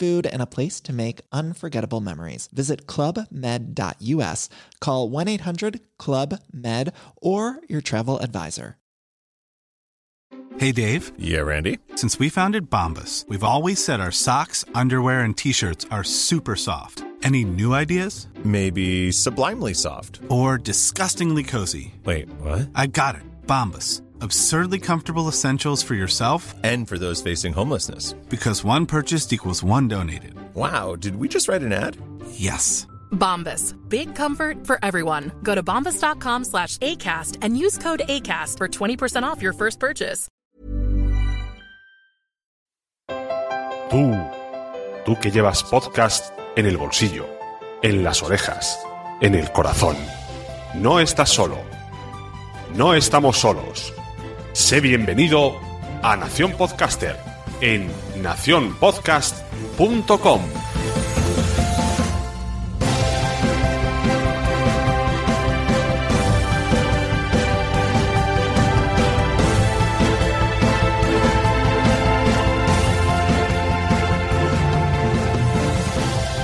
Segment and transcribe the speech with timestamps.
[0.00, 2.48] food, and a place to make unforgettable memories.
[2.52, 4.48] Visit clubmed.us,
[4.80, 8.76] call 1 800 Club Med, or your travel advisor.
[10.58, 11.12] Hey Dave.
[11.16, 11.78] Yeah, Randy.
[11.94, 16.56] Since we founded Bombus, we've always said our socks, underwear, and t shirts are super
[16.56, 17.04] soft.
[17.22, 18.28] Any new ideas?
[18.44, 20.20] Maybe sublimely soft.
[20.28, 21.94] Or disgustingly cozy.
[22.04, 22.68] Wait, what?
[22.74, 23.22] I got it.
[23.46, 24.02] Bombus.
[24.22, 28.12] Absurdly comfortable essentials for yourself and for those facing homelessness.
[28.28, 30.34] Because one purchased equals one donated.
[30.54, 31.96] Wow, did we just write an ad?
[32.32, 32.86] Yes.
[33.12, 33.74] Bombas.
[33.88, 35.32] Big comfort for everyone.
[35.42, 40.28] Go to bombas.com slash ACAST and use code ACAST for 20% off your first purchase.
[43.90, 44.14] Tú,
[45.04, 47.26] tú que llevas podcast en el bolsillo,
[47.82, 48.78] en las orejas,
[49.20, 49.96] en el corazón.
[50.74, 51.58] No estás solo.
[52.76, 53.92] No estamos solos.
[54.60, 55.58] Sé bienvenido
[56.02, 57.16] a Nación Podcaster
[57.62, 57.88] en
[58.22, 60.40] nacionpodcast.com.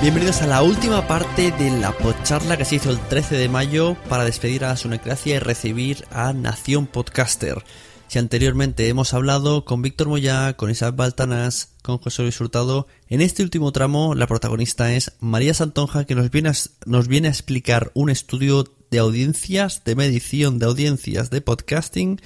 [0.01, 3.95] Bienvenidos a la última parte de la podcharla que se hizo el 13 de mayo
[4.09, 7.63] para despedir a Sunecracia y recibir a Nación Podcaster.
[8.07, 13.19] Si anteriormente hemos hablado con Víctor Moya, con Isabel Baltanas, con José Luis Hurtado, en
[13.19, 16.53] este último tramo la protagonista es María Santonja que nos viene a,
[16.85, 22.21] nos viene a explicar un estudio de audiencias, de medición de audiencias de podcasting,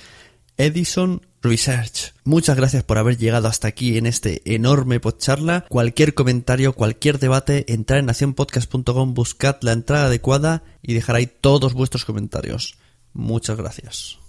[0.57, 2.13] Edison Research.
[2.25, 5.65] Muchas gracias por haber llegado hasta aquí en este enorme podcharla.
[5.67, 11.73] Cualquier comentario, cualquier debate, entrar en nacionpodcast.com, buscad la entrada adecuada y dejar ahí todos
[11.73, 12.77] vuestros comentarios.
[13.13, 14.20] Muchas gracias.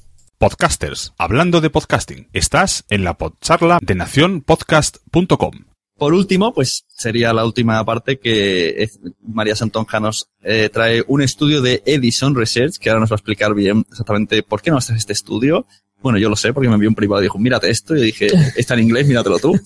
[0.42, 5.52] Podcasters, hablando de podcasting, estás en la podcharla de nacionpodcast.com.
[5.96, 8.88] Por último, pues sería la última parte que
[9.20, 13.18] María Santonja nos eh, trae un estudio de Edison Research, que ahora nos va a
[13.18, 15.64] explicar bien exactamente por qué nos hace este estudio,
[16.02, 17.94] bueno, yo lo sé porque me envió un privado y dijo, mírate esto.
[17.94, 18.26] Y yo dije,
[18.56, 19.52] está en inglés, míratelo tú.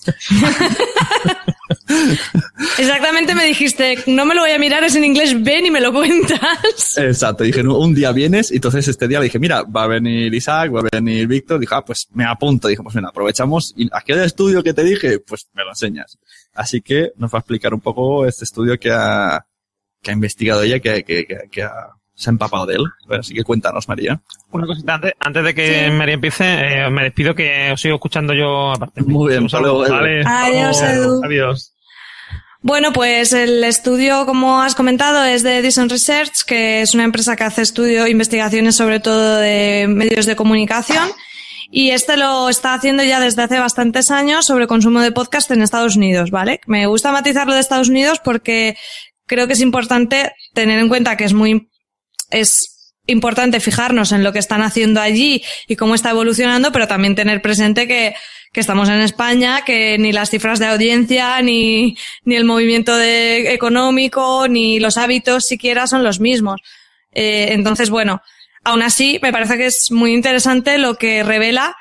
[2.78, 5.80] Exactamente me dijiste, no me lo voy a mirar, es en inglés, ven y me
[5.80, 6.96] lo cuentas.
[6.96, 10.32] Exacto, dije, un día vienes y entonces este día le dije, mira, va a venir
[10.34, 13.88] Isaac, va a venir Víctor, dije, ah, pues me apunto, dije, pues mira, aprovechamos y
[13.92, 16.18] aquel estudio que te dije, pues me lo enseñas.
[16.54, 19.46] Así que nos va a explicar un poco este estudio que ha,
[20.02, 22.84] que ha investigado ella, que, que, que, que ha se ha empapado de él.
[23.10, 24.20] así que cuéntanos, María.
[24.50, 28.32] Una cosita antes, antes de que María empiece, eh, me despido que os sigo escuchando
[28.32, 29.02] yo aparte.
[29.02, 29.90] Muy bien, saludos.
[29.90, 31.22] Adiós, Edu.
[31.22, 31.75] Adiós.
[32.62, 37.36] Bueno, pues el estudio, como has comentado, es de Edison Research, que es una empresa
[37.36, 41.08] que hace estudio, investigaciones sobre todo de medios de comunicación.
[41.70, 45.62] Y este lo está haciendo ya desde hace bastantes años sobre consumo de podcast en
[45.62, 46.60] Estados Unidos, ¿vale?
[46.66, 48.76] Me gusta matizarlo de Estados Unidos porque
[49.26, 51.68] creo que es importante tener en cuenta que es muy
[52.30, 52.75] es
[53.06, 57.42] importante fijarnos en lo que están haciendo allí y cómo está evolucionando, pero también tener
[57.42, 58.14] presente que,
[58.52, 63.52] que estamos en España, que ni las cifras de audiencia, ni, ni el movimiento de,
[63.52, 66.60] económico, ni los hábitos siquiera son los mismos.
[67.12, 68.22] Eh, entonces, bueno,
[68.64, 71.76] aún así, me parece que es muy interesante lo que revela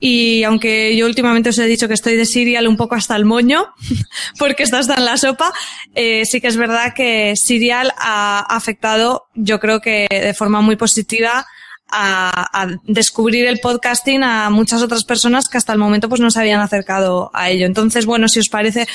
[0.00, 3.24] y aunque yo últimamente os he dicho que estoy de Serial un poco hasta el
[3.24, 3.66] moño,
[4.38, 5.52] porque está en la sopa,
[5.94, 10.76] eh, sí que es verdad que Serial ha afectado, yo creo que de forma muy
[10.76, 11.46] positiva,
[11.90, 16.40] a, descubrir el podcasting a muchas otras personas que hasta el momento pues no se
[16.40, 17.66] habían acercado a ello.
[17.66, 18.86] Entonces, bueno, si os parece,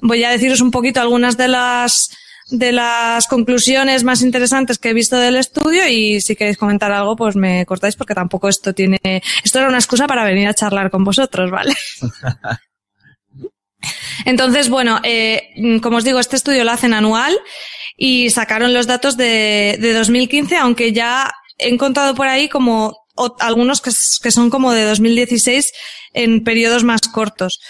[0.00, 2.16] voy a deciros un poquito algunas de las
[2.50, 7.16] de las conclusiones más interesantes que he visto del estudio y si queréis comentar algo,
[7.16, 8.98] pues me cortáis porque tampoco esto tiene,
[9.44, 11.74] esto era una excusa para venir a charlar con vosotros, ¿vale?
[14.24, 15.50] Entonces, bueno, eh,
[15.82, 17.36] como os digo, este estudio lo hacen anual
[17.96, 22.96] y sacaron los datos de, de 2015, aunque ya he encontrado por ahí como
[23.40, 23.90] algunos que,
[24.22, 25.72] que son como de 2016
[26.14, 27.60] en periodos más cortos.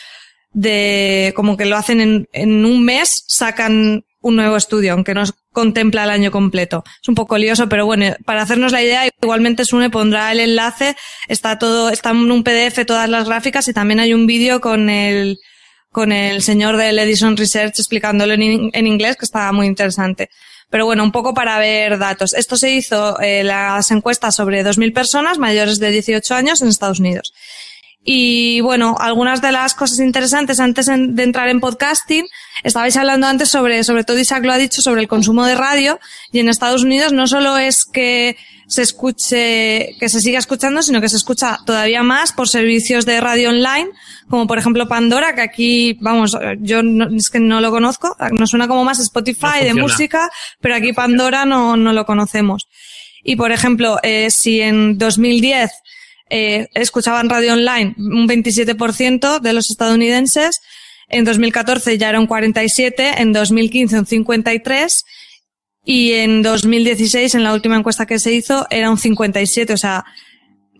[0.54, 5.24] De, como que lo hacen en, en un mes, sacan un nuevo estudio, aunque no
[5.52, 6.82] contempla el año completo.
[7.02, 10.96] Es un poco lioso, pero bueno, para hacernos la idea, igualmente Sune pondrá el enlace,
[11.28, 14.88] está todo, está en un PDF todas las gráficas y también hay un vídeo con
[14.88, 15.38] el,
[15.90, 20.30] con el señor del Edison Research explicándolo en, en inglés, que está muy interesante.
[20.70, 22.32] Pero bueno, un poco para ver datos.
[22.32, 26.98] Esto se hizo eh, las encuestas sobre 2.000 personas mayores de 18 años en Estados
[26.98, 27.34] Unidos.
[28.04, 32.24] Y bueno, algunas de las cosas interesantes antes de entrar en podcasting,
[32.64, 36.00] estabais hablando antes sobre, sobre todo Isaac lo ha dicho, sobre el consumo de radio.
[36.32, 41.00] Y en Estados Unidos no solo es que se escuche, que se siga escuchando, sino
[41.00, 43.90] que se escucha todavía más por servicios de radio online,
[44.28, 48.50] como por ejemplo Pandora, que aquí, vamos, yo no, es que no lo conozco, nos
[48.50, 52.66] suena como más Spotify de música, pero aquí Pandora no, no lo conocemos.
[53.22, 55.70] Y por ejemplo, eh, si en 2010
[56.30, 60.60] eh, escuchaban radio online un 27% de los estadounidenses,
[61.08, 65.04] en 2014 ya era un 47, en 2015 un 53
[65.84, 69.72] y en 2016, en la última encuesta que se hizo, era un 57.
[69.72, 70.04] O sea,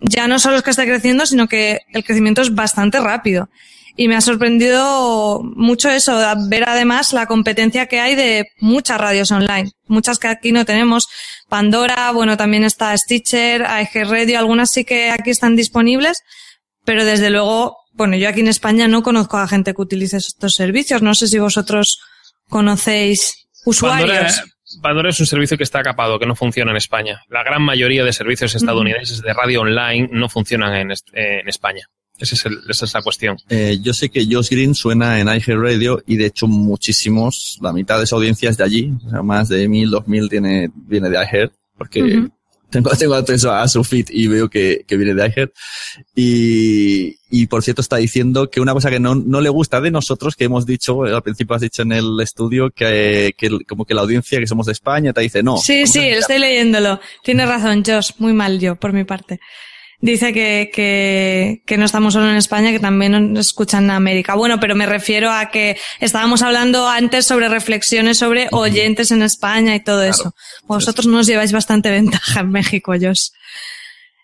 [0.01, 3.49] ya no solo es que esté creciendo, sino que el crecimiento es bastante rápido.
[3.95, 6.19] Y me ha sorprendido mucho eso,
[6.49, 9.71] ver además la competencia que hay de muchas radios online.
[9.87, 11.09] Muchas que aquí no tenemos.
[11.49, 16.23] Pandora, bueno, también está Stitcher, AEG Radio, algunas sí que aquí están disponibles,
[16.85, 20.55] pero desde luego, bueno, yo aquí en España no conozco a gente que utilice estos
[20.55, 21.03] servicios.
[21.03, 22.01] No sé si vosotros
[22.49, 24.43] conocéis usuarios.
[24.81, 27.23] Pandora es un servicio que está capado, que no funciona en España.
[27.29, 31.87] La gran mayoría de servicios estadounidenses de radio online no funcionan en, en España.
[32.19, 33.37] Esa es, el, esa es la cuestión.
[33.49, 37.99] Eh, yo sé que Josh Green suena en Radio y de hecho muchísimos, la mitad
[37.99, 41.11] de esa audiencia es de allí, o sea, más de mil, dos mil tiene, viene
[41.11, 42.29] de iHeart, porque
[42.71, 45.53] tengo, tengo acceso a su feed y veo que, que viene de iHeart.
[46.15, 49.91] Y, y por cierto está diciendo que una cosa que no, no le gusta de
[49.91, 53.95] nosotros, que hemos dicho, al principio has dicho en el estudio, que, que como que
[53.95, 55.57] la audiencia que somos de España te dice no.
[55.57, 57.01] Sí, sí, estoy leyéndolo.
[57.25, 59.41] Tienes razón, Josh, muy mal yo, por mi parte
[60.03, 64.35] dice que, que, que, no estamos solo en España, que también nos escuchan en América.
[64.35, 69.75] Bueno, pero me refiero a que estábamos hablando antes sobre reflexiones sobre oyentes en España
[69.75, 70.35] y todo eso.
[70.65, 73.29] Vosotros nos lleváis bastante ventaja en México, Josh.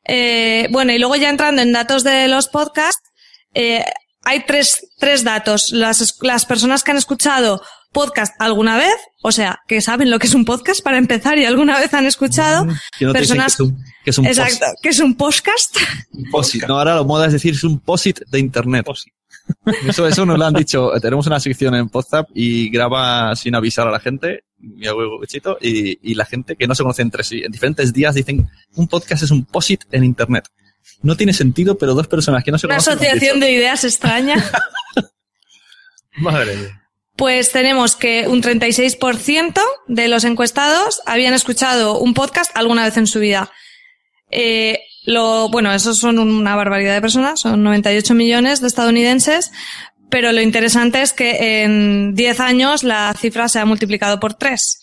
[0.05, 3.09] Eh, bueno, y luego ya entrando en datos de los podcasts,
[3.55, 3.85] eh,
[4.25, 5.71] hay tres, tres datos.
[5.71, 7.63] Las, las personas que han escuchado
[7.99, 11.45] podcast alguna vez, o sea, que saben lo que es un podcast para empezar y
[11.45, 12.65] alguna vez han escuchado
[13.13, 13.57] personas
[14.05, 15.77] que es un, exacto, que es un podcast.
[16.31, 16.65] Posit.
[16.69, 18.87] No, ahora lo moda es decir es un posit de internet.
[19.89, 20.93] Eso, eso nos lo han dicho.
[21.03, 24.45] Tenemos una sección en WhatsApp y graba sin avisar a la gente,
[25.61, 27.43] y, y la gente que no se conoce entre sí.
[27.45, 30.45] En diferentes días dicen, un podcast es un posit en internet.
[31.03, 32.93] No tiene sentido, pero dos personas que no se una conocen.
[32.93, 34.37] Una asociación de ideas extraña.
[36.19, 36.78] Madre mía.
[37.19, 43.09] Pues tenemos que un 36% de los encuestados habían escuchado un podcast alguna vez en
[43.09, 43.51] su vida.
[44.31, 49.51] Eh, lo, bueno, esos son una barbaridad de personas, son 98 millones de estadounidenses,
[50.11, 54.79] pero lo interesante es que en 10 años la cifra se ha multiplicado por 3.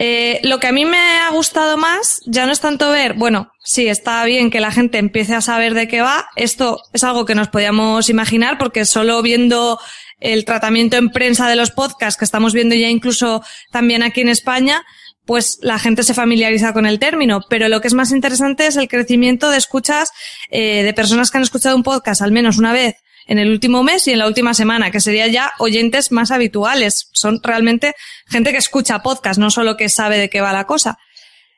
[0.00, 3.52] Eh, lo que a mí me ha gustado más ya no es tanto ver, bueno,
[3.62, 6.28] sí, está bien que la gente empiece a saber de qué va.
[6.34, 9.78] Esto es algo que nos podíamos imaginar porque solo viendo
[10.20, 14.28] el tratamiento en prensa de los podcasts que estamos viendo ya incluso también aquí en
[14.28, 14.84] España,
[15.26, 17.42] pues la gente se familiariza con el término.
[17.48, 20.10] Pero lo que es más interesante es el crecimiento de escuchas
[20.50, 22.96] eh, de personas que han escuchado un podcast al menos una vez
[23.26, 27.08] en el último mes y en la última semana, que sería ya oyentes más habituales.
[27.12, 27.94] Son realmente
[28.26, 30.98] gente que escucha podcast, no solo que sabe de qué va la cosa.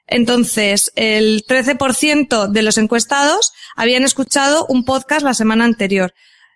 [0.07, 6.12] Entonces, el 13% de los encuestados habían escuchado un podcast la semana anterior.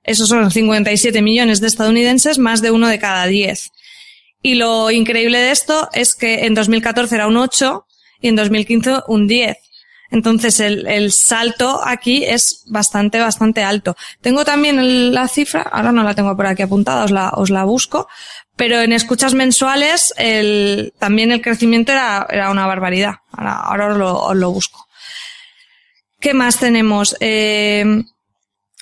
[0.06, 3.70] Esos son 57 millones de estadounidenses, más de uno de cada 10.
[4.40, 7.84] Y lo increíble de esto es que en 2014 era un 8
[8.20, 9.56] y en 2015 un 10.
[10.10, 13.96] Entonces el, el salto aquí es bastante, bastante alto.
[14.20, 17.64] Tengo también la cifra, ahora no la tengo por aquí apuntada, os la, os la
[17.64, 18.06] busco,
[18.54, 23.16] pero en escuchas mensuales el, también el crecimiento era, era una barbaridad.
[23.32, 24.86] Ahora, ahora os, lo, os lo busco.
[26.20, 27.16] ¿Qué más tenemos?
[27.20, 28.04] Eh,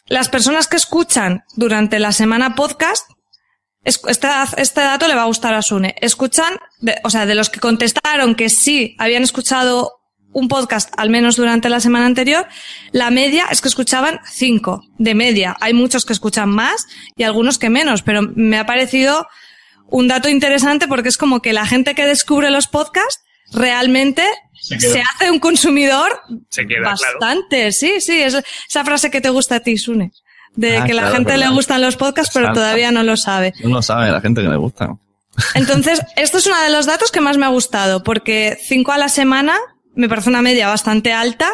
[0.07, 3.11] las personas que escuchan durante la semana podcast,
[3.85, 6.55] este, dato le va a gustar a Sune, escuchan,
[7.05, 10.01] o sea, de los que contestaron que sí habían escuchado
[10.33, 12.47] un podcast al menos durante la semana anterior,
[12.93, 15.57] la media es que escuchaban cinco de media.
[15.61, 19.29] Hay muchos que escuchan más y algunos que menos, pero me ha parecido
[19.87, 23.23] un dato interesante porque es como que la gente que descubre los podcasts
[23.55, 24.23] realmente
[24.61, 24.77] se,
[25.15, 26.21] hace un consumidor
[26.51, 27.73] Se queda, bastante.
[27.73, 28.37] Sí, sí, es
[28.69, 30.13] esa frase que te gusta a ti, Sune.
[30.57, 32.61] De Ah, que la claro, gente le gustan los podcasts, pero Exacto.
[32.61, 33.53] todavía no lo sabe.
[33.63, 34.89] No lo sabe la gente que le gusta.
[35.55, 38.99] Entonces, esto es uno de los datos que más me ha gustado, porque cinco a
[38.99, 39.57] la semana
[39.97, 41.51] me parece una media bastante alta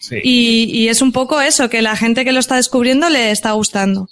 [0.00, 0.16] Sí.
[0.24, 3.52] y, y es un poco eso, que la gente que lo está descubriendo le está
[3.52, 4.08] gustando.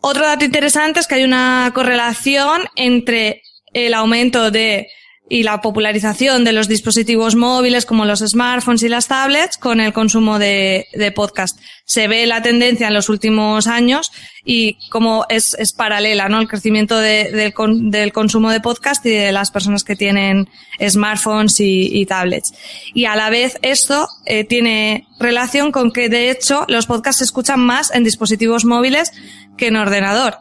[0.00, 4.88] Otro dato interesante es que hay una correlación entre el aumento de
[5.30, 9.92] y la popularización de los dispositivos móviles como los smartphones y las tablets con el
[9.92, 11.58] consumo de, podcast.
[11.84, 14.10] Se ve la tendencia en los últimos años
[14.44, 16.40] y como es, es paralela, ¿no?
[16.40, 20.48] El crecimiento de- del, del consumo de podcast y de las personas que tienen
[20.86, 22.52] smartphones y, y tablets.
[22.94, 27.24] Y a la vez esto eh, tiene relación con que de hecho los podcasts se
[27.24, 29.12] escuchan más en dispositivos móviles
[29.56, 30.38] que en ordenador.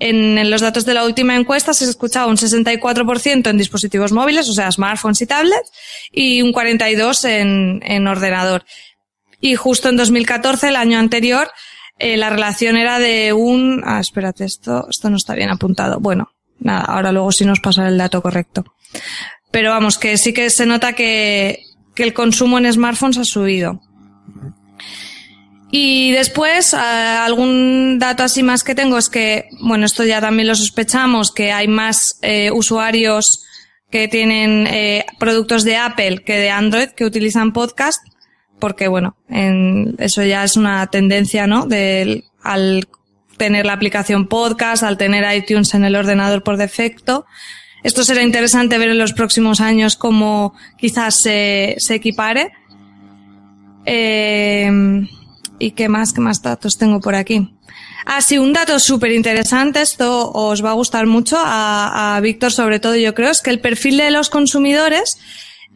[0.00, 4.52] En, los datos de la última encuesta se escuchaba un 64% en dispositivos móviles, o
[4.52, 5.72] sea, smartphones y tablets,
[6.12, 8.64] y un 42% en, en ordenador.
[9.40, 11.50] Y justo en 2014, el año anterior,
[11.98, 13.82] eh, la relación era de un...
[13.84, 15.98] Ah, espérate, esto, esto no está bien apuntado.
[16.00, 18.64] Bueno, nada, ahora luego sí nos pasa el dato correcto.
[19.50, 21.62] Pero vamos, que sí que se nota que
[21.96, 23.80] el consumo en smartphones ha subido.
[25.70, 30.48] Y después, eh, algún dato así más que tengo es que, bueno, esto ya también
[30.48, 33.44] lo sospechamos, que hay más eh, usuarios
[33.90, 38.02] que tienen eh, productos de Apple que de Android que utilizan podcast,
[38.58, 41.66] porque bueno, en, eso ya es una tendencia, ¿no?
[41.66, 42.88] Del, al
[43.36, 47.26] tener la aplicación podcast, al tener iTunes en el ordenador por defecto.
[47.84, 52.52] Esto será interesante ver en los próximos años cómo quizás se, se equipare.
[53.86, 55.06] Eh,
[55.58, 56.12] ¿Y qué más?
[56.12, 57.54] ¿Qué más datos tengo por aquí?
[58.06, 62.80] Ah, sí, un dato súper interesante, esto os va a gustar mucho, a, Víctor sobre
[62.80, 65.18] todo yo creo, es que el perfil de los consumidores,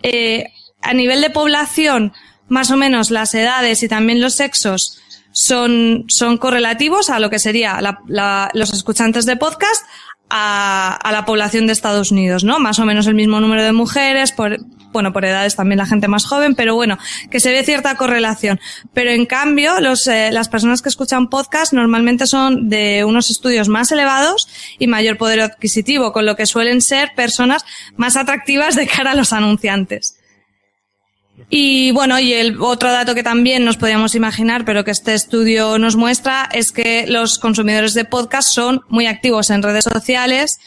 [0.02, 0.46] eh,
[0.80, 2.12] a nivel de población,
[2.48, 4.98] más o menos las edades y también los sexos
[5.32, 9.84] son, son correlativos a lo que sería la- la- los escuchantes de podcast
[10.34, 12.58] a, a la población de Estados Unidos, ¿no?
[12.58, 14.58] Más o menos el mismo número de mujeres, por,
[14.92, 16.98] bueno, por edades también la gente más joven, pero bueno,
[17.30, 18.58] que se ve cierta correlación.
[18.94, 23.68] Pero en cambio, los, eh, las personas que escuchan podcast normalmente son de unos estudios
[23.68, 24.48] más elevados
[24.78, 27.64] y mayor poder adquisitivo, con lo que suelen ser personas
[27.96, 30.16] más atractivas de cara a los anunciantes.
[31.50, 35.78] Y bueno, y el otro dato que también nos podíamos imaginar, pero que este estudio
[35.78, 40.58] nos muestra, es que los consumidores de podcast son muy activos en redes sociales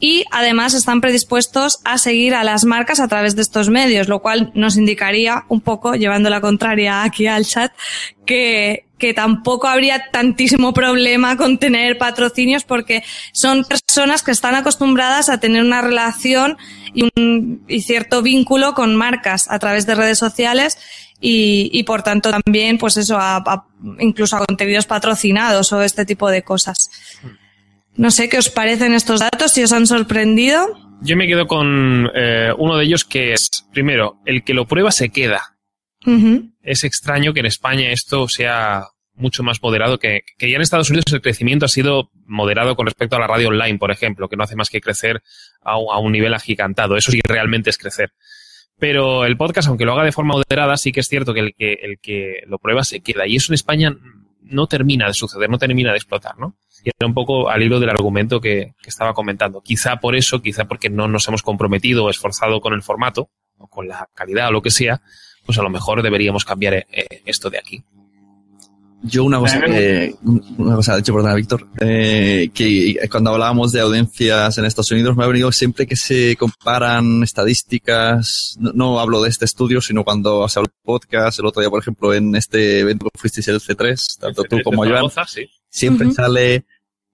[0.00, 4.20] y además están predispuestos a seguir a las marcas a través de estos medios, lo
[4.20, 7.72] cual nos indicaría un poco, llevando la contraria aquí al chat,
[8.24, 13.02] que, que tampoco habría tantísimo problema con tener patrocinios porque
[13.32, 16.58] son personas que están acostumbradas a tener una relación
[16.94, 20.78] y, un, y cierto vínculo con marcas a través de redes sociales
[21.20, 23.64] y, y por tanto también, pues eso, a, a-
[23.98, 26.90] incluso a contenidos patrocinados o este tipo de cosas.
[27.98, 30.66] No sé qué os parecen estos datos, si os han sorprendido.
[31.02, 34.90] Yo me quedo con eh, uno de ellos que es, primero, el que lo prueba
[34.90, 35.56] se queda.
[36.62, 40.88] Es extraño que en España esto sea mucho más moderado que, que ya en Estados
[40.90, 44.36] Unidos el crecimiento ha sido moderado con respecto a la radio online, por ejemplo, que
[44.36, 45.22] no hace más que crecer
[45.60, 46.96] a, un- a un nivel agigantado.
[46.96, 48.12] Eso sí realmente es crecer.
[48.78, 51.54] Pero el podcast, aunque lo haga de forma moderada, sí que es cierto que el
[51.58, 53.26] que, el que lo prueba se queda.
[53.26, 53.94] Y eso en España
[54.42, 56.56] no termina de suceder, no termina de explotar, ¿no?
[56.84, 59.60] Y era un poco al hilo del argumento que, que estaba comentando.
[59.60, 63.66] Quizá por eso, quizá porque no nos hemos comprometido o esforzado con el formato, o
[63.66, 65.02] con la calidad o lo que sea,
[65.44, 66.86] pues a lo mejor deberíamos cambiar eh,
[67.24, 67.84] esto de aquí.
[69.00, 70.12] Yo una cosa que,
[70.56, 75.16] una cosa, de hecho, perdona, Víctor, eh, que cuando hablábamos de audiencias en Estados Unidos
[75.16, 80.02] me ha venido siempre que se comparan estadísticas, no, no hablo de este estudio, sino
[80.02, 83.46] cuando se habla de podcast, el otro día, por ejemplo, en este evento que fuisteis
[83.46, 85.48] el C3, tanto tú como yo, sí.
[85.70, 86.64] Siempre sale,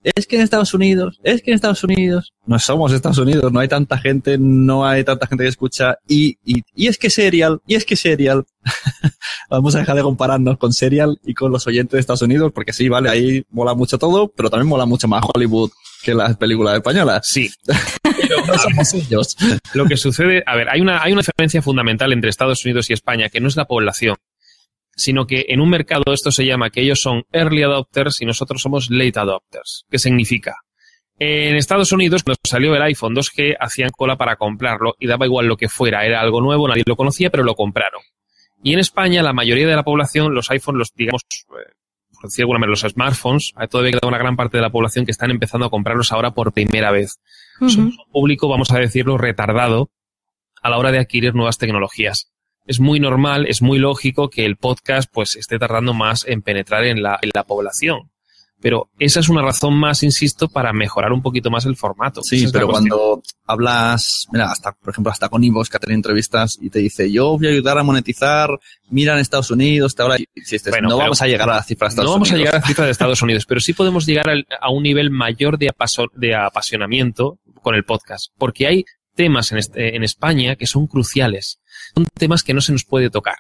[0.02, 3.60] es que en Estados Unidos, es que en Estados Unidos, no somos Estados Unidos, no
[3.60, 7.60] hay tanta gente, no hay tanta gente que escucha, y, y, y es que Serial,
[7.66, 8.44] y es que Serial,
[9.50, 12.74] vamos a dejar de compararnos con Serial y con los oyentes de Estados Unidos, porque
[12.74, 15.70] sí, vale, ahí mola mucho todo, pero también mola mucho más Hollywood
[16.02, 17.26] que las películas españolas.
[17.26, 17.50] Sí.
[18.46, 19.36] no somos ellos.
[19.72, 22.92] Lo que sucede, a ver, hay una, hay una diferencia fundamental entre Estados Unidos y
[22.92, 24.16] España, que no es la población,
[24.96, 28.62] sino que en un mercado esto se llama que ellos son early adopters y nosotros
[28.62, 29.84] somos late adopters.
[29.90, 30.56] ¿Qué significa?
[31.18, 35.46] En Estados Unidos, cuando salió el iPhone 2G, hacían cola para comprarlo y daba igual
[35.46, 36.04] lo que fuera.
[36.04, 38.02] Era algo nuevo, nadie lo conocía, pero lo compraron.
[38.62, 41.72] Y en España, la mayoría de la población, los iPhones, los, digamos, eh,
[42.14, 45.04] por decir alguna manera, los smartphones, hay todavía queda una gran parte de la población
[45.04, 47.20] que están empezando a comprarlos ahora por primera vez.
[47.60, 49.90] Somos un público, vamos a decirlo, retardado
[50.62, 52.33] a la hora de adquirir nuevas tecnologías.
[52.66, 56.84] Es muy normal, es muy lógico que el podcast pues esté tardando más en penetrar
[56.84, 58.10] en la, en la población.
[58.60, 62.22] Pero esa es una razón más, insisto, para mejorar un poquito más el formato.
[62.22, 66.56] Sí, pero cuando hablas, mira, hasta, por ejemplo, hasta con Ivos, que ha tenido entrevistas
[66.60, 68.48] y te dice, yo voy a ayudar a monetizar,
[68.88, 71.90] mira en Estados Unidos, te y dices, Bueno, no vamos a llegar a las cifras
[71.90, 72.46] de Estados no vamos a Unidos.
[72.52, 74.26] llegar a cifras de Estados Unidos, pero sí podemos llegar
[74.60, 79.58] a un nivel mayor de, apaso- de apasionamiento con el podcast, porque hay temas en,
[79.58, 81.60] este- en España que son cruciales,
[81.94, 83.36] son temas que no se nos puede tocar.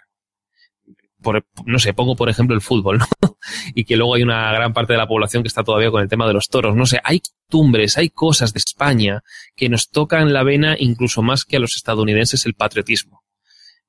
[1.64, 3.06] No sé, pongo por ejemplo el fútbol, ¿no?
[3.74, 6.08] y que luego hay una gran parte de la población que está todavía con el
[6.08, 6.76] tema de los toros.
[6.76, 9.22] No sé, hay costumbres, hay cosas de España
[9.56, 13.22] que nos tocan la vena incluso más que a los estadounidenses el patriotismo.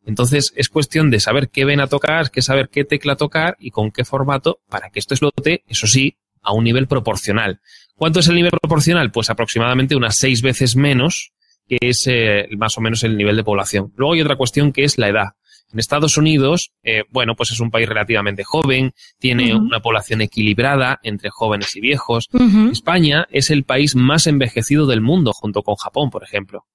[0.06, 3.92] Entonces es cuestión de saber qué vena tocar, que saber qué tecla tocar y con
[3.92, 7.60] qué formato para que esto explote, eso sí, a un nivel proporcional.
[7.96, 9.12] ¿Cuánto es el nivel proporcional?
[9.12, 11.34] Pues aproximadamente unas seis veces menos,
[11.68, 13.94] que es eh, más o menos el nivel de población.
[13.96, 15.30] Luego hay otra cuestión que es la edad.
[15.74, 21.00] En Estados Unidos, eh, bueno, pues es un país relativamente joven, tiene una población equilibrada
[21.04, 22.30] entre jóvenes y viejos.
[22.72, 26.66] España es el país más envejecido del mundo, junto con Japón, por ejemplo.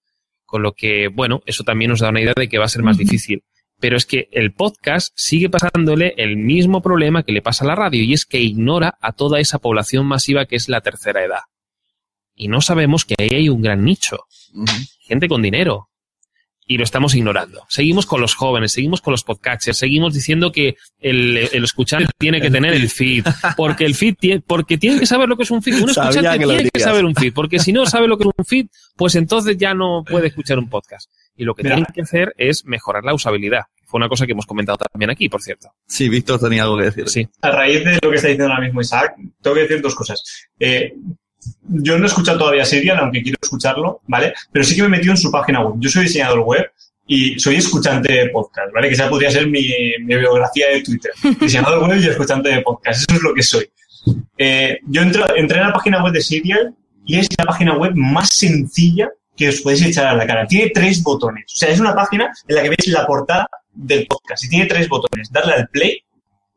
[0.44, 2.82] Con lo que, bueno, eso también nos da una idea de que va a ser
[2.82, 3.44] más difícil.
[3.78, 7.76] Pero es que el podcast sigue pasándole el mismo problema que le pasa a la
[7.76, 11.40] radio, y es que ignora a toda esa población masiva que es la tercera edad.
[12.40, 14.24] Y no sabemos que ahí hay un gran nicho.
[15.00, 15.90] Gente con dinero.
[16.66, 17.66] Y lo estamos ignorando.
[17.68, 22.40] Seguimos con los jóvenes, seguimos con los podcasters, seguimos diciendo que el, el escuchante tiene
[22.40, 23.26] que tener el feed,
[23.58, 25.82] porque el feed tiene, porque tiene que saber lo que es un feed.
[25.82, 28.30] Un escuchante que tiene que saber un feed, porque si no sabe lo que es
[28.34, 28.66] un feed,
[28.96, 31.10] pues entonces ya no puede escuchar un podcast.
[31.36, 31.74] Y lo que Mira.
[31.74, 33.64] tienen que hacer es mejorar la usabilidad.
[33.84, 35.68] Fue una cosa que hemos comentado también aquí, por cierto.
[35.86, 37.08] Sí, Víctor tenía algo que decir.
[37.08, 37.28] Sí.
[37.42, 40.22] a raíz de lo que está diciendo ahora mismo Isaac, tengo que decir dos cosas.
[40.58, 40.94] Eh,
[41.68, 44.34] yo no he escuchado todavía Serial, aunque quiero escucharlo, ¿vale?
[44.52, 45.74] Pero sí que me he metido en su página web.
[45.78, 46.70] Yo soy diseñador web
[47.06, 48.88] y soy escuchante de podcast, ¿vale?
[48.88, 49.68] Que esa podría ser mi,
[50.00, 51.12] mi biografía de Twitter.
[51.40, 53.02] Diseñador web y escuchante de podcast.
[53.02, 53.70] Eso es lo que soy.
[54.38, 56.74] Eh, yo entré, entré en la página web de Serial
[57.04, 60.46] y es la página web más sencilla que os podéis echar a la cara.
[60.46, 61.44] Tiene tres botones.
[61.54, 64.66] O sea, es una página en la que veis la portada del podcast y tiene
[64.66, 65.30] tres botones.
[65.32, 65.98] Darle al play,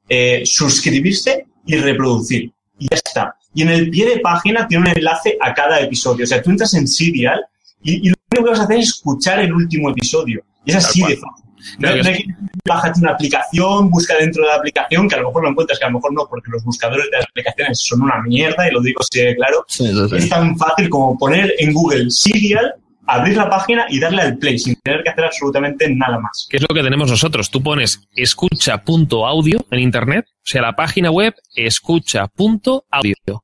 [0.10, 2.52] eh, suscribirse y reproducir.
[2.78, 3.36] Y ya está.
[3.54, 6.24] Y en el pie de página tiene un enlace a cada episodio.
[6.24, 7.40] O sea, tú entras en Serial
[7.82, 10.44] y, y lo único que vas a hacer es escuchar el último episodio.
[10.66, 11.44] Y es así de fácil.
[11.80, 15.50] No, hay que una aplicación, busca dentro de la aplicación, que a lo mejor lo
[15.50, 18.68] encuentras, que a lo mejor no, porque los buscadores de las aplicaciones son una mierda,
[18.68, 19.64] y lo digo así de claro.
[19.68, 20.16] Sí, sí, sí.
[20.18, 22.74] Es tan fácil como poner en Google Serial,
[23.06, 26.48] abrir la página y darle al play, sin tener que hacer absolutamente nada más.
[26.50, 27.50] ¿Qué es lo que tenemos nosotros?
[27.50, 33.43] Tú pones escucha.audio en internet, o sea, la página web escucha.audio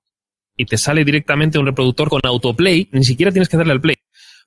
[0.59, 3.95] y te sale directamente un reproductor con autoplay, ni siquiera tienes que darle al play.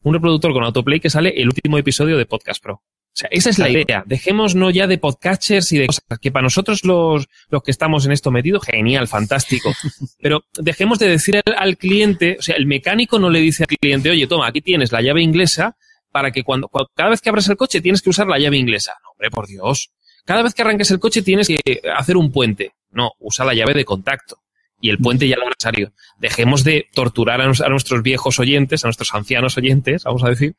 [0.03, 2.75] Un reproductor con autoplay que sale el último episodio de Podcast Pro.
[2.75, 4.03] O sea, esa es la idea.
[4.07, 8.05] Dejemos no ya de podcasters y de cosas que para nosotros los, los que estamos
[8.07, 9.73] en esto metidos, genial, fantástico.
[10.21, 13.77] Pero dejemos de decir al, al cliente, o sea, el mecánico no le dice al
[13.79, 15.77] cliente, oye, toma, aquí tienes la llave inglesa
[16.11, 18.59] para que cuando, cuando- cada vez que abres el coche tienes que usar la llave
[18.59, 18.93] inglesa.
[19.03, 19.91] No, hombre, por Dios.
[20.27, 22.73] Cada vez que arranques el coche tienes que hacer un puente.
[22.91, 24.37] No, usa la llave de contacto.
[24.83, 25.93] Y el puente ya lo es necesario.
[26.19, 30.29] Dejemos de torturar a, nos- a nuestros viejos oyentes, a nuestros ancianos oyentes, vamos a
[30.29, 30.55] decir,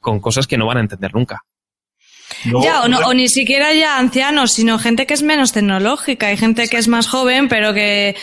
[0.00, 1.44] con cosas que no van a entender nunca.
[2.62, 6.26] Ya, o, no, o ni siquiera ya ancianos, sino gente que es menos tecnológica.
[6.28, 8.16] Hay gente que es más joven, pero que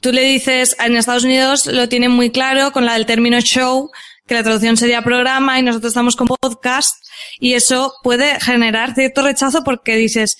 [0.00, 3.90] tú le dices, en Estados Unidos lo tienen muy claro con la del término show,
[4.26, 6.94] que la traducción sería programa y nosotros estamos con podcast
[7.38, 10.36] y eso puede generar cierto rechazo porque dices,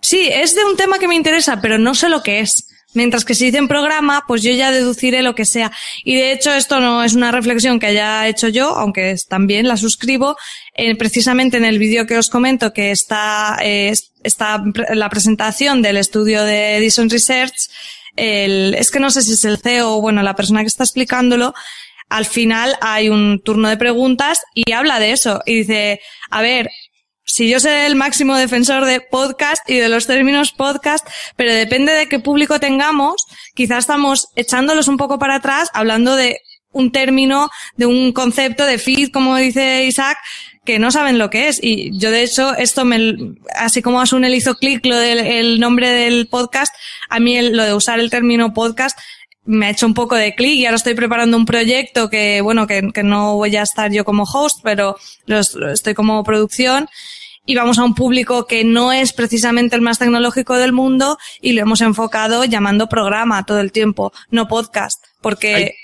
[0.00, 2.70] sí, es de un tema que me interesa, pero no sé lo que es.
[2.94, 5.70] Mientras que si dicen programa, pues yo ya deduciré lo que sea.
[6.04, 9.76] Y de hecho esto no es una reflexión que haya hecho yo, aunque también la
[9.76, 10.36] suscribo,
[10.74, 14.62] eh, precisamente en el vídeo que os comento que está, eh, es- está
[14.94, 17.52] la presentación del estudio de Edison Research,
[18.16, 20.84] el, es que no sé si es el CEO o bueno, la persona que está
[20.84, 21.52] explicándolo,
[22.08, 26.70] al final hay un turno de preguntas y habla de eso y dice, a ver,
[27.24, 31.06] si yo soy el máximo defensor de podcast y de los términos podcast,
[31.36, 36.40] pero depende de qué público tengamos, quizás estamos echándolos un poco para atrás, hablando de
[36.72, 40.18] un término, de un concepto de feed, como dice Isaac,
[40.64, 41.60] que no saben lo que es.
[41.62, 43.16] Y yo, de hecho, esto me,
[43.54, 46.74] así como a Asun le hizo clic lo del el nombre del podcast,
[47.08, 48.98] a mí lo de usar el término podcast
[49.44, 52.66] me ha hecho un poco de clic y ahora estoy preparando un proyecto que, bueno,
[52.66, 56.88] que, que no voy a estar yo como host, pero los, estoy como producción.
[57.46, 61.52] Y vamos a un público que no es precisamente el más tecnológico del mundo y
[61.52, 65.74] lo hemos enfocado llamando programa todo el tiempo, no podcast, porque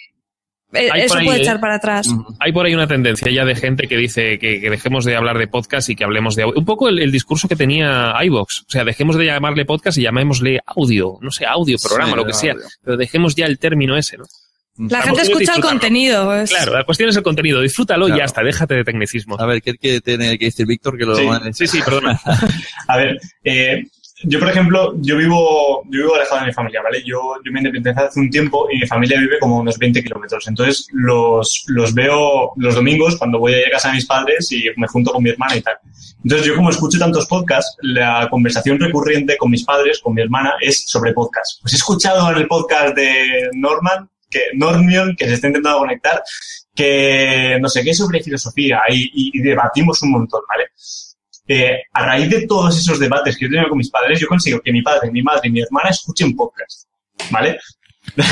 [0.73, 2.07] hay eso ahí, puede eh, echar para atrás.
[2.39, 5.39] Hay por ahí una tendencia ya de gente que dice que, que dejemos de hablar
[5.39, 6.59] de podcast y que hablemos de audio.
[6.59, 8.61] Un poco el, el discurso que tenía iVox.
[8.61, 11.19] O sea, dejemos de llamarle podcast y llamémosle audio.
[11.21, 12.53] No sé, audio, programa, Sí, lo que sea.
[12.53, 12.65] audio.
[12.85, 14.25] Pero dejemos ya el término ese, ¿no?
[14.79, 16.25] La La gente escucha el contenido.
[16.25, 16.51] pues.
[16.51, 17.61] Claro, la cuestión es el contenido.
[17.61, 18.43] Disfrútalo y ya está.
[18.43, 19.39] Déjate de tecnicismos.
[19.39, 20.97] A ver, ¿qué, qué tiene que decir Víctor?
[20.97, 22.19] Que lo Sí, Sí, sí, perdona.
[22.89, 23.85] A ver, eh,
[24.25, 27.03] yo por ejemplo, yo vivo, yo vivo alejado de mi familia, ¿vale?
[27.05, 30.03] Yo, yo me independicé hace un tiempo y mi familia vive como a unos 20
[30.03, 30.47] kilómetros.
[30.49, 34.87] Entonces los, los veo los domingos cuando voy a casa de mis padres y me
[34.89, 35.75] junto con mi hermana y tal.
[36.23, 40.53] Entonces yo como escucho tantos podcasts, la conversación recurrente con mis padres, con mi hermana,
[40.61, 41.59] es sobre podcasts.
[41.63, 46.23] Pues he escuchado en el podcast de Norman, que Normion, que se está intentando conectar,
[46.75, 50.67] que no sé qué sobre filosofía y, y- y debatimos un montón, ¿vale?
[51.53, 54.61] Eh, a raíz de todos esos debates que yo tenía con mis padres, yo consigo
[54.61, 56.87] que mi padre, mi madre y mi hermana escuchen podcast,
[57.29, 57.59] ¿vale?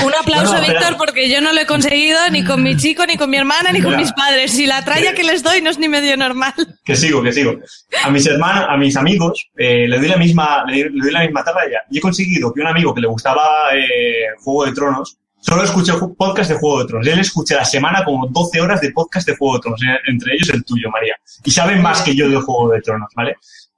[0.05, 3.05] Un aplauso, No, no, Víctor, porque yo no lo he conseguido ni con mi chico,
[3.07, 4.57] ni con mi hermana, ni con mis padres.
[4.59, 6.55] Y la tralla que les doy no es ni medio normal.
[6.85, 7.59] Que sigo, que sigo.
[8.05, 11.21] A mis hermanos, a mis amigos, eh, le doy la misma, le, le doy la
[11.23, 11.83] misma tralla.
[11.91, 15.93] Y he conseguido que un amigo que le gustaba eh, Juego de Tronos, solo escuche
[15.93, 17.07] ju- podcast de Juego de Tronos.
[17.07, 20.35] Él escucha la semana como 12 horas de podcast de Juego de Tronos, eh, entre
[20.35, 21.15] ellos el tuyo, María.
[21.45, 23.37] Y saben más que yo de Juego de Tronos, ¿vale?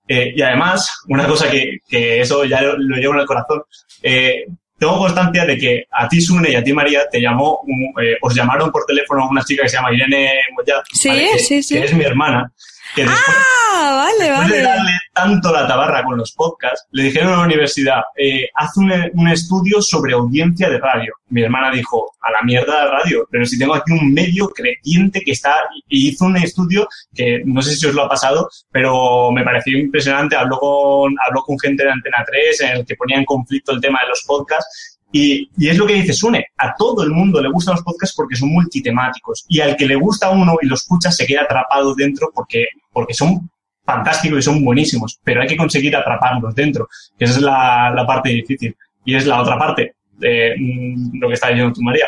[0.08, 3.62] Eh, y además, una cosa que, que eso ya lo, lo llevo en el corazón,
[4.02, 4.46] eh,
[4.78, 7.60] tengo constancia de que a ti, Sune, y a ti, María, te llamó,
[8.02, 11.38] eh, os llamaron por teléfono una chica que se llama Irene Moyá, Sí, ¿vale?
[11.38, 11.74] sí, sí.
[11.74, 12.50] que es mi hermana,
[12.94, 13.36] que después,
[13.72, 14.62] Ah, vale, después de vale.
[14.62, 18.92] darle tanto la tabarra con los podcasts, le dijeron a la universidad, eh, haz un,
[19.14, 21.12] un estudio sobre audiencia de radio.
[21.28, 25.20] Mi hermana dijo, a la mierda de radio, pero si tengo aquí un medio creciente
[25.22, 25.54] que está,
[25.88, 29.78] y hizo un estudio que no sé si os lo ha pasado, pero me pareció
[29.78, 30.36] impresionante.
[30.36, 33.80] Habló con, habló con gente de Antena 3 en el que ponía en conflicto el
[33.80, 34.98] tema de los podcasts.
[35.12, 38.14] Y, y es lo que dice Sune, a todo el mundo le gustan los podcasts
[38.16, 39.44] porque son multitemáticos.
[39.48, 43.14] Y al que le gusta uno y lo escucha se queda atrapado dentro porque, porque
[43.14, 43.50] son
[43.84, 45.18] fantásticos y son buenísimos.
[45.24, 48.76] Pero hay que conseguir atraparlos dentro, que esa es la, la parte difícil.
[49.04, 52.06] Y es la otra parte, de mm, lo que está diciendo tú, María.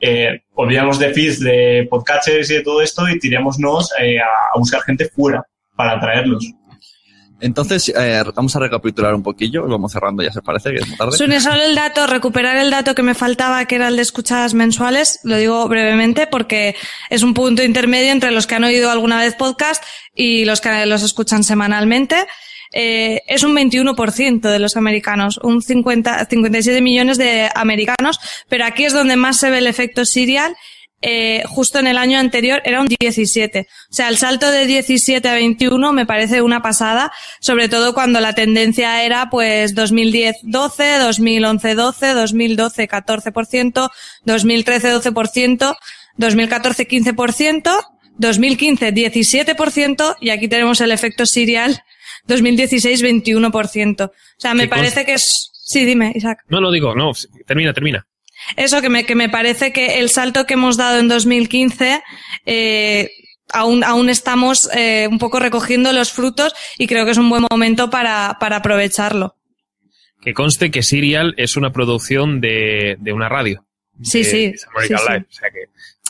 [0.00, 4.58] Eh, olvidamos de feeds, de podcasters y de todo esto y tirémonos eh, a, a
[4.58, 6.52] buscar gente fuera para atraerlos.
[7.42, 9.66] Entonces, eh, vamos a recapitular un poquillo.
[9.66, 11.16] Vamos cerrando, ya se parece, que es tarde.
[11.16, 14.54] Sune, solo el dato, recuperar el dato que me faltaba, que era el de escuchadas
[14.54, 16.76] mensuales, lo digo brevemente porque
[17.10, 19.82] es un punto intermedio entre los que han oído alguna vez podcast
[20.14, 22.16] y los que los escuchan semanalmente.
[22.72, 28.84] Eh, es un 21% de los americanos, un 50, 57 millones de americanos, pero aquí
[28.84, 30.56] es donde más se ve el efecto serial.
[31.02, 33.66] Eh, justo en el año anterior era un 17.
[33.68, 38.20] O sea, el salto de 17 a 21 me parece una pasada, sobre todo cuando
[38.20, 43.90] la tendencia era pues 2010 12, 2011 12, 2012 14%,
[44.24, 45.76] 2013 12%,
[46.16, 47.86] 2014 15%,
[48.18, 51.82] 2015 17% y aquí tenemos el efecto serial
[52.26, 54.06] 2016 21%.
[54.06, 55.50] O sea, me ¿Qué parece que es...
[55.64, 56.44] Sí, dime, Isaac.
[56.48, 57.12] No, no digo, no,
[57.46, 58.06] termina, termina.
[58.56, 62.02] Eso que me, que me parece que el salto que hemos dado en 2015
[62.46, 63.10] eh,
[63.52, 67.44] aún, aún estamos eh, un poco recogiendo los frutos y creo que es un buen
[67.50, 69.36] momento para, para aprovecharlo.
[70.20, 73.66] Que conste que Serial es una producción de, de una radio.
[74.02, 74.52] Sí, de sí.
[74.76, 75.64] O sea que,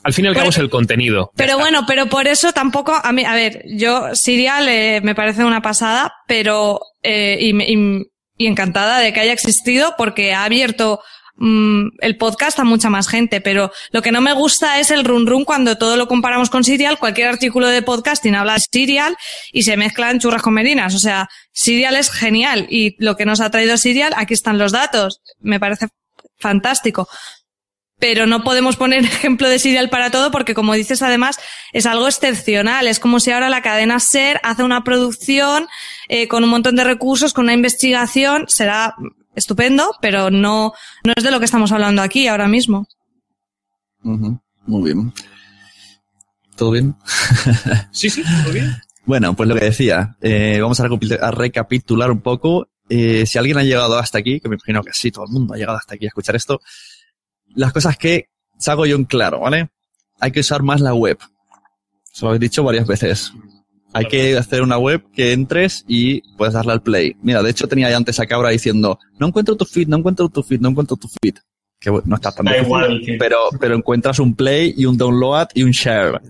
[0.04, 1.32] al fin y al cabo Pero- es el contenido.
[1.36, 5.44] Pero bueno, pero por eso tampoco, a mí, a ver, yo Serial eh, me parece
[5.44, 8.02] una pasada, pero eh, y-
[8.36, 11.00] y encantada de que haya existido porque ha abierto
[11.36, 15.04] mm, el podcast a mucha más gente, pero lo que no me gusta es el
[15.04, 19.16] run run cuando todo lo comparamos con Serial, cualquier artículo de podcasting habla de Serial
[19.52, 23.40] y se mezclan churras con merinas, o sea, Serial es genial y lo que nos
[23.40, 25.88] ha traído Serial, aquí están los datos, me parece
[26.38, 27.08] fantástico
[28.02, 31.38] pero no podemos poner ejemplo de serial para todo porque, como dices, además
[31.72, 32.88] es algo excepcional.
[32.88, 35.68] Es como si ahora la cadena SER hace una producción
[36.08, 38.46] eh, con un montón de recursos, con una investigación.
[38.48, 38.96] Será
[39.34, 40.72] estupendo, pero no,
[41.04, 42.86] no es de lo que estamos hablando aquí ahora mismo.
[44.02, 45.12] Muy bien.
[46.56, 46.94] ¿Todo bien?
[47.92, 48.76] Sí, sí, muy bien.
[49.04, 50.88] Bueno, pues lo que decía, eh, vamos a,
[51.30, 52.68] recapitular un poco.
[52.88, 55.54] Eh, si alguien ha llegado hasta aquí, que me imagino que sí, todo el mundo
[55.54, 56.60] ha llegado hasta aquí a escuchar esto,
[57.54, 59.70] las cosas que salgo yo en claro, ¿vale?
[60.20, 61.18] Hay que usar más la web.
[62.12, 63.32] Se lo habéis dicho varias veces.
[63.94, 67.14] Hay que hacer una web que entres y puedes darle al play.
[67.22, 70.28] Mira, de hecho tenía ya antes a Cabra diciendo, no encuentro tu feed, no encuentro
[70.28, 71.34] tu feed, no encuentro tu feed.
[71.78, 75.48] que no está tan Da difícil, igual, pero, pero encuentras un play y un download
[75.54, 76.20] y un share.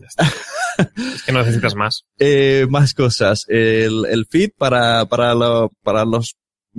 [0.96, 2.04] Es que no necesitas más.
[2.18, 3.44] Eh, más cosas.
[3.48, 6.36] El, el feed para, para, lo- para los,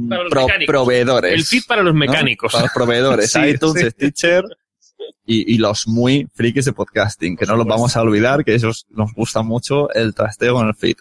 [0.10, 0.74] Para los pro- mecánicos.
[0.74, 1.34] proveedores.
[1.34, 2.00] El feed para los ¿no?
[2.00, 2.52] mecánicos.
[2.52, 3.32] Para los proveedores.
[3.32, 3.90] Sí, iTunes, sí.
[3.92, 4.44] Stitcher
[5.26, 8.86] y, y los muy frikis de podcasting, que no los vamos a olvidar, que esos
[8.90, 10.96] nos gusta mucho el trasteo con el feed.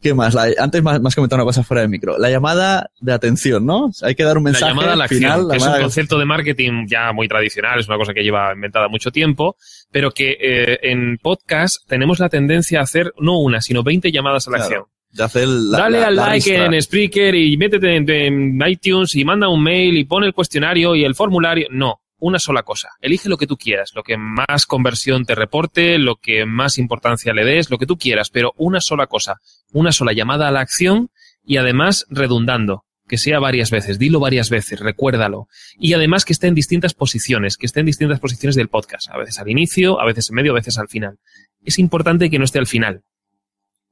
[0.00, 0.34] ¿Qué más?
[0.34, 2.18] La- antes me has comentado una cosa fuera del micro.
[2.18, 3.90] La llamada de atención, ¿no?
[4.02, 5.46] Hay que dar un mensaje la llamada a la acción, final.
[5.46, 8.52] la que es un concepto de marketing ya muy tradicional, es una cosa que lleva
[8.52, 9.56] inventada mucho tiempo,
[9.92, 14.48] pero que eh, en podcast tenemos la tendencia a hacer no una, sino 20 llamadas
[14.48, 14.84] a la Claro, acción.
[15.12, 19.14] de hacer la- Dale la- al la like en Spreaker y métete en, en iTunes
[19.14, 21.68] y manda un mail y pone el cuestionario y el formulario.
[21.70, 22.90] No, una sola cosa.
[23.00, 27.34] Elige lo que tú quieras, lo que más conversión te reporte, lo que más importancia
[27.34, 29.40] le des, lo que tú quieras, pero una sola cosa,
[29.72, 31.10] una sola llamada a la acción
[31.44, 32.84] y además redundando.
[33.08, 35.48] Que sea varias veces, dilo varias veces, recuérdalo.
[35.78, 39.10] Y además que esté en distintas posiciones, que esté en distintas posiciones del podcast.
[39.10, 41.18] A veces al inicio, a veces en medio, a veces al final.
[41.64, 43.02] Es importante que no esté al final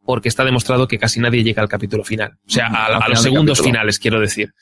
[0.06, 2.38] porque está demostrado que casi nadie llega al capítulo final.
[2.46, 3.74] O sea, a, los segundos capítulo.
[3.74, 4.52] finales, quiero decir.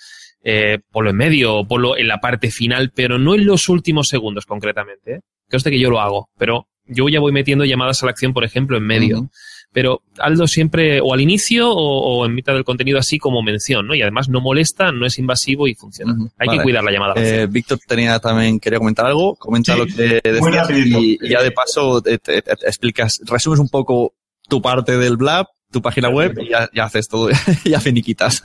[0.44, 4.08] Eh, ponlo en medio o ponlo en la parte final, pero no en los últimos
[4.08, 5.14] segundos concretamente.
[5.16, 5.20] ¿eh?
[5.48, 8.32] Que usted que yo lo hago, pero yo ya voy metiendo llamadas a la acción,
[8.32, 9.30] por ejemplo, en medio.
[9.70, 13.86] Pero Aldo siempre o al inicio o, o en mitad del contenido así como mención,
[13.86, 13.94] ¿no?
[13.94, 16.14] Y además no molesta, no es invasivo y funciona.
[16.38, 16.58] Hay vale.
[16.58, 17.14] que cuidar la llamada.
[17.18, 21.42] Eh, Víctor tenía también, quería comentar algo, comenta Sí, lo que decías y, y ya
[21.42, 24.14] de paso te, te- te explicas, resumes un poco
[24.48, 27.28] tu parte del blab, tu página web y ya, ya haces todo,
[27.64, 28.42] ya finiquitas.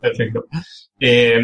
[0.00, 0.46] Perfecto.
[1.00, 1.38] Eh,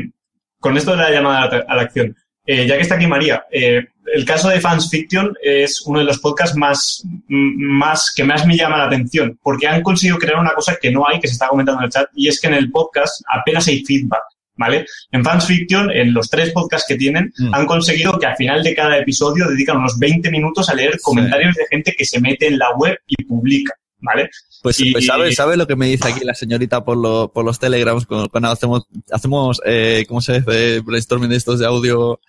[0.59, 2.15] con esto de la llamada a la, acción,
[2.45, 6.05] eh, ya que está aquí María, eh, el caso de Fans Fiction es uno de
[6.05, 10.53] los podcasts más, más que más me llama la atención, porque han conseguido crear una
[10.53, 12.55] cosa que no hay, que se está comentando en el chat, y es que en
[12.55, 14.23] el podcast apenas hay feedback.
[14.57, 14.85] ¿Vale?
[15.11, 17.55] En Fans Fiction, en los tres podcasts que tienen, Mm.
[17.55, 21.55] han conseguido que al final de cada episodio dedican unos 20 minutos a leer comentarios
[21.55, 24.29] de gente que se mete en la web y publica, ¿vale?
[24.63, 27.45] Pues, Y- pues ¿sabes sabe lo que me dice aquí la señorita por, lo- por
[27.45, 30.81] los telegrams cuando, cuando hacemos, hacemos eh, ¿cómo se dice?
[30.81, 32.21] Brainstorming de estos de audio.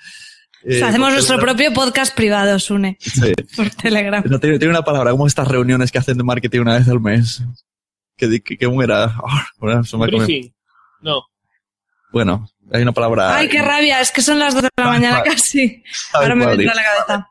[0.64, 1.56] eh, O sea, hacemos nuestro Telegram.
[1.58, 3.34] propio podcast privado, Sune, Sí.
[3.56, 4.24] por Telegram.
[4.28, 7.00] No, tiene, tiene una palabra, como estas reuniones que hacen de marketing una vez al
[7.02, 7.42] mes.
[8.16, 9.06] ¿Qué, di- qué, cómo era?
[9.06, 9.82] Ah, bueno.
[10.08, 10.54] Briefing.
[11.02, 11.24] No.
[12.14, 13.36] Bueno, hay una palabra.
[13.38, 15.82] Ay, qué rabia, es que son las dos de la Tal mañana casi.
[16.14, 16.88] Ahora me cual, vendrá a digo.
[16.90, 17.31] la cabeza.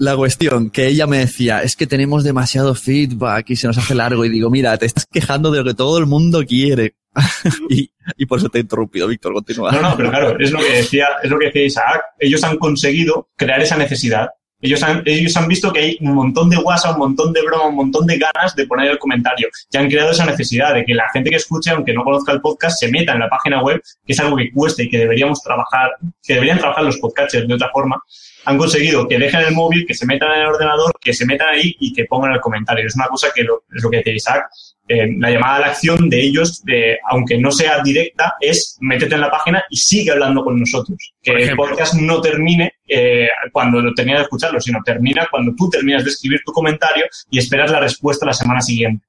[0.00, 3.94] La cuestión que ella me decía es que tenemos demasiado feedback y se nos hace
[3.94, 6.94] largo y digo, mira, te estás quejando de lo que todo el mundo quiere.
[7.68, 9.72] y, y por eso te he interrumpido, Víctor, continúa.
[9.72, 12.02] No, no, pero claro, es lo que decía, es lo que decía Isaac.
[12.18, 14.30] Ellos han conseguido crear esa necesidad.
[14.62, 17.66] Ellos han, ellos han visto que hay un montón de WhatsApp, un montón de broma,
[17.66, 19.48] un montón de ganas de poner el comentario.
[19.70, 22.40] Y han creado esa necesidad de que la gente que escuche, aunque no conozca el
[22.40, 25.42] podcast, se meta en la página web, que es algo que cuesta y que deberíamos
[25.42, 25.90] trabajar,
[26.22, 28.02] que deberían trabajar los podcasters de otra forma.
[28.44, 31.48] Han conseguido que dejen el móvil, que se metan en el ordenador, que se metan
[31.48, 32.86] ahí y que pongan el comentario.
[32.86, 34.50] Es una cosa que lo, es lo que decía Isaac.
[34.88, 39.14] Eh, la llamada a la acción de ellos, de, aunque no sea directa, es métete
[39.14, 41.14] en la página y sigue hablando con nosotros.
[41.22, 45.70] Que el podcast no termine eh, cuando lo terminas de escucharlo, sino termina cuando tú
[45.70, 49.06] terminas de escribir tu comentario y esperas la respuesta la semana siguiente.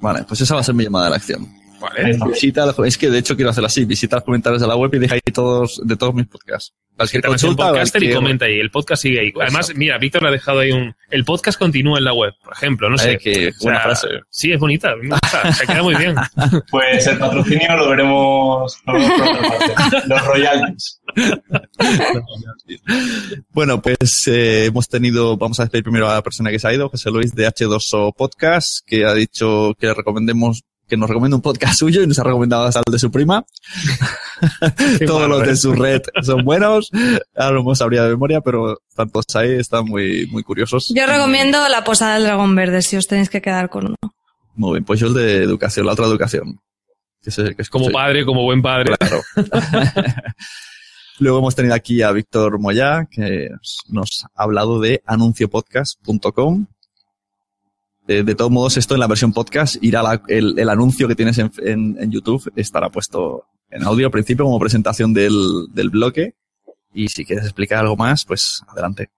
[0.00, 1.63] Vale, pues esa va a ser mi llamada a la acción.
[1.96, 2.26] Ahí está.
[2.26, 4.94] Visita, los- es que de hecho quiero hacerlo así, visita los comentarios de la web
[4.94, 6.72] y deja ahí todos, de todos mis podcasts.
[6.96, 8.60] Cualquier consulta, podcaster y comenta ahí.
[8.60, 9.32] El podcast sigue ahí.
[9.40, 10.94] Además, mira, Víctor le ha dejado ahí un.
[11.10, 12.88] El podcast continúa en la web, por ejemplo.
[12.88, 13.08] No sé.
[13.10, 14.06] Ay, qué buena frase.
[14.30, 14.94] Sí, es bonita.
[15.02, 16.14] me gusta, Se queda muy bien.
[16.70, 20.08] Pues el patrocinio lo veremos, lo veremos por otra parte.
[20.08, 21.00] Los royalties.
[23.50, 26.74] Bueno, pues eh, hemos tenido, vamos a despedir primero a la persona que se ha
[26.74, 30.62] ido, José Luis de H2O Podcast, que ha dicho que le recomendemos,
[30.94, 33.44] que nos recomienda un podcast suyo y nos ha recomendado hasta el de su prima.
[35.06, 35.50] Todos malo, los ¿eh?
[35.50, 36.90] de su red son buenos.
[37.34, 40.92] Ahora no sabría de memoria, pero tantos ahí están muy, muy curiosos.
[40.94, 43.96] Yo recomiendo la posada del dragón verde si os tenéis que quedar con uno.
[44.54, 46.60] Muy bien, pues yo el de educación, la otra educación.
[47.20, 48.94] Que es el que Como padre, como buen padre.
[48.96, 49.20] Claro.
[51.18, 53.48] Luego hemos tenido aquí a Víctor Moyá, que
[53.88, 56.66] nos ha hablado de anunciopodcast.com.
[58.06, 62.10] Eh, de todos modos, esto en la versión podcast irá el, anuncio que tienes en,
[62.10, 66.34] YouTube, estará puesto en audio al principio como presentación del, bloque.
[66.92, 69.10] Y si quieres explicar algo más, pues adelante.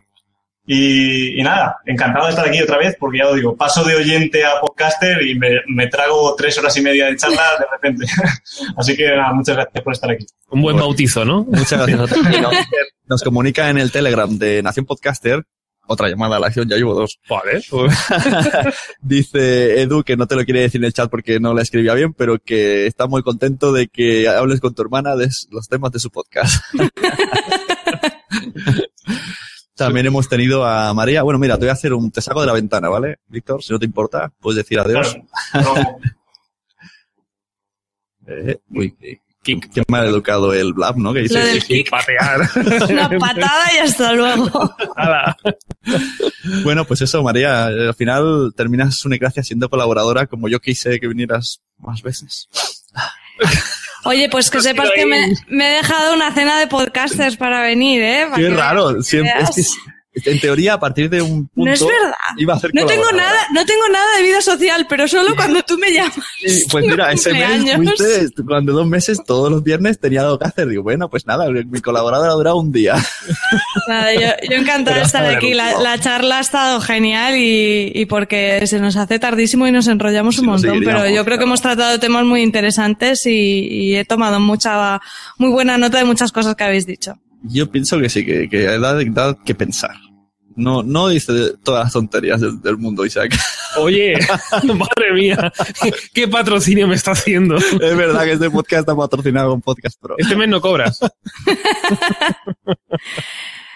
[0.70, 4.44] Y, nada, encantado de estar aquí otra vez, porque ya os digo, paso de oyente
[4.44, 8.04] a podcaster y me, trago tres horas y media de charla de repente.
[8.76, 10.26] Así que nada, muchas gracias por estar aquí.
[10.50, 11.44] Un buen bautizo, ¿no?
[11.44, 12.18] Muchas gracias.
[13.06, 15.42] nos, comunica en el Telegram de Nación Podcaster
[15.88, 17.18] otra llamada a la acción, ya llevo dos.
[17.28, 17.60] Vale.
[19.00, 21.94] Dice Edu que no te lo quiere decir en el chat porque no la escribía
[21.94, 25.90] bien, pero que está muy contento de que hables con tu hermana de los temas
[25.90, 26.62] de su podcast.
[29.74, 31.22] También hemos tenido a María.
[31.22, 32.10] Bueno, mira, te voy a hacer un.
[32.10, 33.20] Te saco de la ventana, ¿vale?
[33.28, 35.16] Víctor, si no te importa, puedes decir adiós.
[38.26, 38.96] eh, uy,
[39.56, 41.12] qué, mal educado el Blab, ¿no?
[41.12, 42.40] Que dice Lo patear.
[42.90, 44.74] Una patada y hasta luego.
[46.64, 47.66] bueno, pues eso, María.
[47.66, 52.48] Al final terminas una gracia siendo colaboradora como yo quise que vinieras más veces.
[54.04, 58.26] Oye, pues que sepas que me, he dejado una cena de podcasters para venir, ¿eh?
[58.34, 59.02] Qué raro.
[59.02, 59.34] Siempre,
[60.24, 61.70] en teoría, a partir de un punto.
[61.70, 62.14] No es verdad.
[62.36, 65.62] Iba a hacer no tengo nada, no tengo nada de vida social, pero solo cuando
[65.62, 66.16] tú me llamas.
[66.70, 70.68] pues mira, ese mes fuiste, cuando dos meses, todos los viernes tenía algo que hacer.
[70.68, 72.96] Digo, bueno, pues nada, mi colaboradora ha durado un día.
[73.88, 75.54] Nada, yo, yo encantada de estar aquí.
[75.54, 80.38] La, charla ha estado genial y, y, porque se nos hace tardísimo y nos enrollamos
[80.38, 84.38] un montón, pero yo creo que hemos tratado temas muy interesantes y, y he tomado
[84.38, 85.00] mucha,
[85.38, 87.18] muy buena nota de muchas cosas que habéis dicho.
[87.42, 89.94] Yo pienso que sí, que, que da, que pensar.
[90.58, 93.32] No, no dice todas las tonterías del, mundo, Isaac.
[93.76, 94.14] Oye,
[94.74, 95.52] madre mía,
[96.12, 97.56] ¿qué patrocinio me está haciendo?
[97.56, 100.16] Es verdad que este podcast está patrocinado con Podcast Pro.
[100.18, 100.98] Este mes no cobras.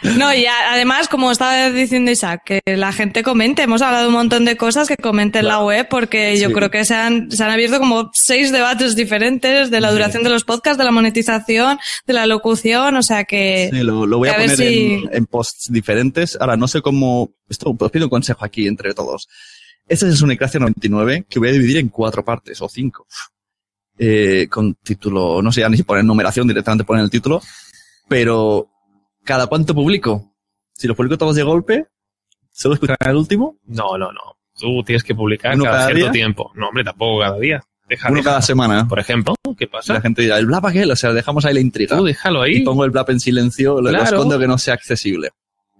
[0.02, 3.62] No, y además, como estaba diciendo Isaac, que la gente comente.
[3.62, 6.84] Hemos hablado un montón de cosas que comenten en la web porque yo creo que
[6.84, 10.78] se han, se han abierto como seis debates diferentes de la duración de los podcasts,
[10.78, 13.70] de la monetización, de la locución, o sea que...
[13.72, 16.36] Sí, lo, voy a, poner en, posts diferentes.
[16.40, 17.30] Ahora, no sé cómo...
[17.48, 19.28] Esto, os pido un consejo aquí entre todos.
[19.86, 23.06] Esta es una Unicracia 99 que voy a dividir en cuatro partes o cinco.
[23.98, 27.42] Eh, con título, no sé ya ni si poner numeración, directamente poner el título,
[28.08, 28.71] pero
[29.24, 30.34] ¿Cada cuánto publico?
[30.72, 31.86] Si los publico todos de golpe,
[32.50, 33.56] ¿solo escucharán el último?
[33.66, 34.36] No, no, no.
[34.58, 36.52] Tú tienes que publicar cada, cierto tiempo.
[36.54, 37.62] No, hombre, tampoco cada día.
[38.08, 38.88] Uno cada semana.
[38.88, 39.94] Por ejemplo, ¿qué pasa?
[39.94, 40.90] La gente dirá, ¿el blap aquel?
[40.90, 41.96] O sea, dejamos ahí la intriga.
[41.96, 42.56] Tú déjalo ahí.
[42.56, 45.30] Y pongo el blap en silencio, lo escondo que no sea accesible.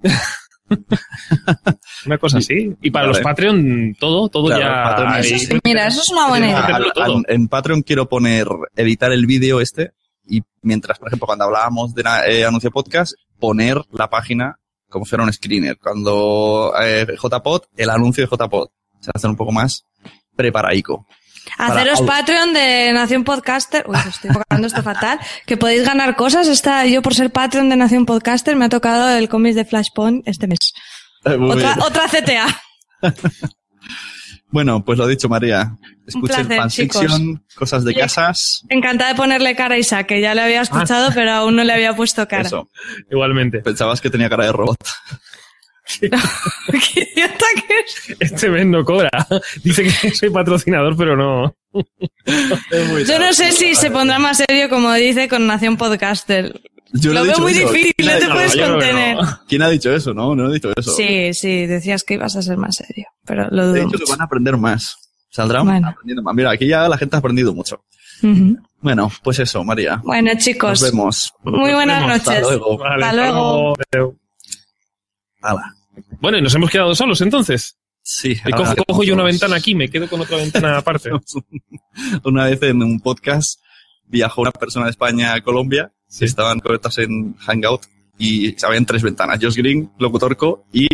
[2.07, 2.75] una cosa así.
[2.81, 5.21] Y para los Patreon, todo, todo ya.
[5.65, 6.81] mira, eso es una buena idea.
[7.29, 9.93] En Patreon quiero poner, editar el vídeo este
[10.27, 14.59] y mientras, por ejemplo, cuando hablábamos de eh, anuncio podcast, poner la página
[14.89, 15.79] como si fuera un screener.
[15.79, 18.69] Cuando eh, JPod, el anuncio de JPod.
[19.01, 19.85] Se hace un poco más
[20.37, 21.07] preparaico.
[21.59, 23.85] Haceros Patreon de Nación Podcaster.
[23.89, 25.19] Uy, estoy enfocando esto fatal.
[25.45, 26.47] Que podéis ganar cosas.
[26.47, 30.27] Esta, yo por ser Patreon de Nación Podcaster me ha tocado el cómic de Flashpoint
[30.29, 30.73] este mes.
[31.25, 32.47] otra, otra CTA.
[34.53, 35.79] Bueno, pues lo dicho, María.
[36.07, 38.65] Escuchen fanfiction, cosas de casas.
[38.69, 41.13] Encantada de ponerle cara a Isa, que ya le había escuchado, ah.
[41.15, 42.43] pero aún no le había puesto cara.
[42.43, 42.69] Eso.
[43.11, 43.61] Igualmente.
[43.61, 44.79] Pensabas que tenía cara de robot.
[46.01, 47.75] ¿Qué idiota que
[48.13, 48.17] es?
[48.21, 49.11] Este mes no cobra.
[49.63, 51.55] Dice que soy patrocinador, pero no.
[53.07, 56.61] Yo no sé si se pondrá más serio, como dice, con Nación Podcaster.
[56.95, 59.17] Yo lo veo muy difícil, no te puedes contener.
[59.49, 60.13] ¿Quién ha dicho eso?
[60.13, 60.93] No, no he dicho eso.
[60.93, 63.75] Sí, sí, decías que ibas a ser más serio, pero lo dudo.
[63.75, 64.97] De hecho, que van a aprender más.
[65.33, 66.35] Saldrán aprendiendo más.
[66.35, 67.83] Mira, aquí ya la gente ha aprendido mucho.
[68.81, 70.01] Bueno, pues eso, María.
[70.05, 70.81] Bueno, chicos.
[70.81, 71.35] Nos vemos.
[71.43, 72.29] Muy buenas noches.
[72.29, 72.85] Hasta luego.
[72.85, 73.75] hasta luego.
[76.21, 77.77] Bueno, y nos hemos quedado solos entonces.
[78.03, 78.37] Sí.
[78.57, 81.11] cojo, cojo yo una ventana aquí, me quedo con otra ventana aparte.
[82.25, 83.61] una vez en un podcast
[84.07, 87.83] viajó una persona de España a Colombia estaban conectados en Hangout
[88.19, 89.39] y habían tres ventanas.
[89.41, 90.87] Josh Green, Locutorco y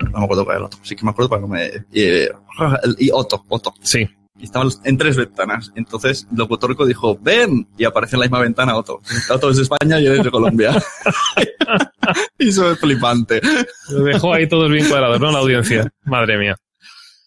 [0.00, 0.80] no me acuerdo cuál era el otro.
[0.82, 1.70] Sí que me acuerdo para no me...
[1.92, 3.74] Y, Otto, Otto.
[3.82, 4.08] Sí.
[4.38, 5.72] Y estaban en tres ventanas.
[5.74, 9.00] Entonces, Locutorco dijo, ven, y aparece en la misma ventana Otto.
[9.30, 10.82] Otto es de España y él es de Colombia.
[12.38, 13.40] y eso es flipante.
[13.90, 15.30] Lo dejó ahí todos bien cuadrados, ¿no?
[15.30, 15.92] La audiencia.
[16.04, 16.56] Madre mía.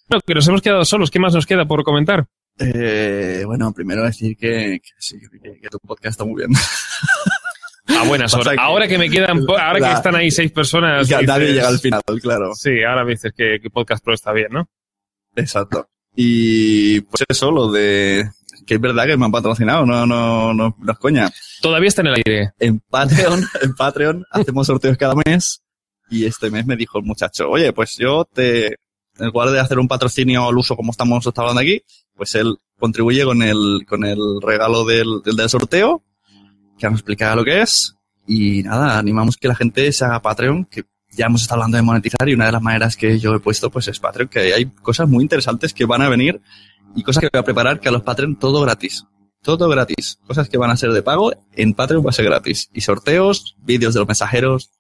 [0.10, 1.12] Bueno, que nos hemos quedado solos.
[1.12, 2.28] ¿Qué más nos queda por comentar?
[2.60, 6.52] Eh, bueno, primero decir que, sí, que, tu podcast está muy bien.
[7.88, 8.56] Ah, buenas horas.
[8.58, 11.08] Ahora que me quedan, ahora que están ahí seis personas.
[11.08, 12.54] Ya nadie llega al final, claro.
[12.56, 14.70] Sí, ahora me dices que, Podcast Pro está bien, ¿no?
[15.36, 15.90] Exacto.
[16.16, 18.30] Y pues eso, lo de
[18.66, 21.32] que es verdad que me han patrocinado, no, no, no, no es coña.
[21.62, 22.52] Todavía está en el aire.
[22.60, 25.62] En Patreon, en Patreon hacemos sorteos cada mes
[26.10, 28.68] y este mes me dijo el muchacho, oye, pues yo te,
[29.18, 31.82] en lugar de hacer un patrocinio al uso como estamos hablando aquí,
[32.16, 36.04] pues él contribuye con el, con el regalo del, del, del sorteo,
[36.78, 37.96] que nos explica lo que es.
[38.26, 41.84] Y nada, animamos que la gente se haga Patreon, que ya hemos estado hablando de
[41.84, 44.66] monetizar y una de las maneras que yo he puesto pues es Patreon, que hay
[44.66, 46.42] cosas muy interesantes que van a venir
[46.96, 49.06] y cosas que voy a preparar que a los Patreon todo gratis.
[49.42, 50.20] Todo gratis.
[50.26, 52.70] Cosas que van a ser de pago, en Patreon va a ser gratis.
[52.74, 54.72] Y sorteos, vídeos de los mensajeros,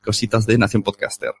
[0.00, 1.32] cositas de Nación Podcaster.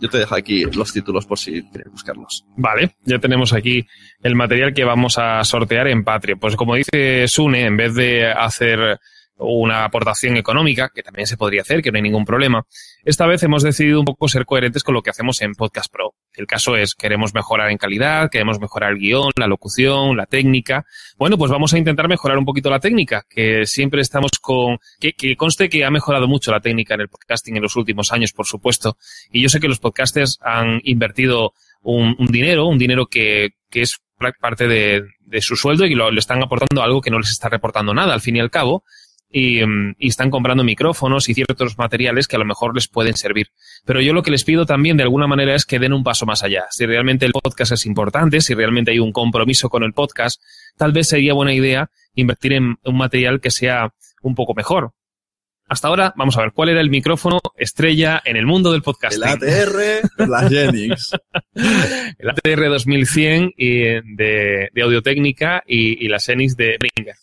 [0.00, 2.46] Yo te dejo aquí los títulos por si quieres buscarlos.
[2.56, 3.86] Vale, ya tenemos aquí
[4.22, 6.38] el material que vamos a sortear en Patreon.
[6.38, 8.98] Pues como dice Sune, en vez de hacer
[9.36, 12.66] una aportación económica, que también se podría hacer, que no hay ningún problema.
[13.04, 16.14] Esta vez hemos decidido un poco ser coherentes con lo que hacemos en Podcast Pro.
[16.40, 20.86] El caso es, queremos mejorar en calidad, queremos mejorar el guion, la locución, la técnica.
[21.18, 25.36] Bueno, pues vamos a intentar mejorar un poquito la técnica, que siempre estamos con, que,
[25.36, 28.46] conste que ha mejorado mucho la técnica en el podcasting en los últimos años, por
[28.46, 28.96] supuesto.
[29.30, 34.00] Y yo sé que los podcasters han invertido un, dinero, un dinero que, que es
[34.40, 37.50] parte de, de, su sueldo y lo, le están aportando algo que no les está
[37.50, 38.84] reportando nada, al fin y al cabo
[39.30, 43.48] y, y, están comprando micrófonos y ciertos materiales que a lo mejor les pueden servir.
[43.84, 46.26] Pero yo lo que les pido también de alguna manera es que den un paso
[46.26, 46.66] más allá.
[46.70, 50.42] Si realmente el podcast es importante, si realmente hay un compromiso con el podcast,
[50.76, 54.92] tal vez sería buena idea invertir en un material que sea un poco mejor.
[55.68, 59.14] Hasta ahora, vamos a ver, ¿cuál era el micrófono estrella en el mundo del podcast?
[59.14, 61.12] El ATR, la Genix.
[61.54, 63.78] el ATR 2100 y
[64.16, 67.14] de, de Audio Técnica y, y la Genix de Bringer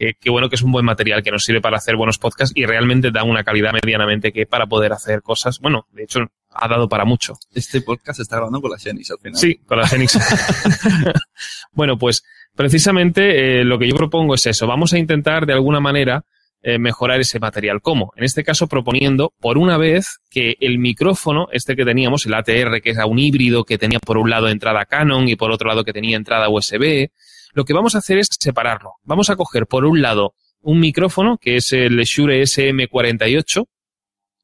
[0.00, 2.56] que, que, bueno que es un buen material que nos sirve para hacer buenos podcasts
[2.56, 6.68] y realmente da una calidad medianamente que para poder hacer cosas, bueno, de hecho ha
[6.68, 7.34] dado para mucho.
[7.52, 9.38] Este podcast se está grabando con la Xenix al final.
[9.38, 10.18] Sí, con la Xenix.
[11.72, 12.24] bueno, pues
[12.56, 14.66] precisamente eh, lo que yo propongo es eso.
[14.66, 16.24] Vamos a intentar de alguna manera
[16.62, 17.80] eh, mejorar ese material.
[17.82, 18.12] ¿Cómo?
[18.16, 22.80] En este caso proponiendo, por una vez, que el micrófono, este que teníamos, el ATR,
[22.82, 25.84] que era un híbrido que tenía por un lado entrada Canon y por otro lado
[25.84, 27.10] que tenía entrada USB,
[27.52, 28.94] lo que vamos a hacer es separarlo.
[29.04, 33.66] Vamos a coger por un lado un micrófono, que es el Shure SM48,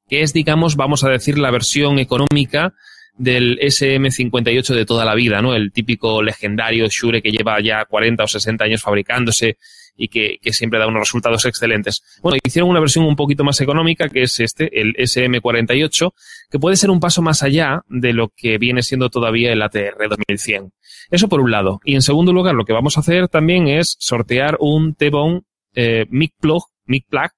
[0.09, 2.73] que es, digamos, vamos a decir, la versión económica
[3.17, 5.55] del SM58 de toda la vida, ¿no?
[5.55, 9.59] El típico legendario Shure que lleva ya 40 o 60 años fabricándose
[9.97, 12.03] y que, que, siempre da unos resultados excelentes.
[12.23, 16.13] Bueno, hicieron una versión un poquito más económica, que es este, el SM48,
[16.51, 20.09] que puede ser un paso más allá de lo que viene siendo todavía el ATR
[20.09, 20.73] 2100.
[21.11, 21.81] Eso por un lado.
[21.85, 25.43] Y en segundo lugar, lo que vamos a hacer también es sortear un T-Bone
[25.75, 27.31] eh, mic plug, mic plug,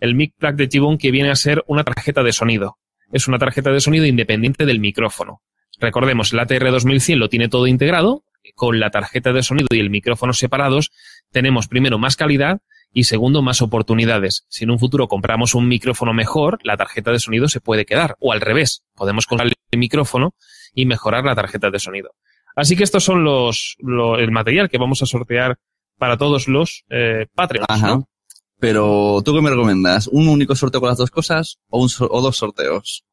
[0.00, 2.78] el mic plug de T-Bone que viene a ser una tarjeta de sonido.
[3.12, 5.42] Es una tarjeta de sonido independiente del micrófono.
[5.78, 9.90] Recordemos, el ATR 2100 lo tiene todo integrado, con la tarjeta de sonido y el
[9.90, 10.90] micrófono separados,
[11.32, 12.60] tenemos primero más calidad
[12.92, 14.44] y segundo más oportunidades.
[14.48, 18.16] Si en un futuro compramos un micrófono mejor, la tarjeta de sonido se puede quedar.
[18.20, 20.34] O al revés, podemos comprar el micrófono
[20.74, 22.10] y mejorar la tarjeta de sonido.
[22.54, 25.58] Así que estos son los, lo, el material que vamos a sortear
[25.98, 27.66] para todos los eh, Patreons.
[27.68, 27.88] Ajá.
[27.88, 28.08] ¿no?
[28.60, 30.06] Pero, ¿tú qué me recomiendas?
[30.08, 33.04] ¿Un único sorteo con las dos cosas o, un, o dos sorteos?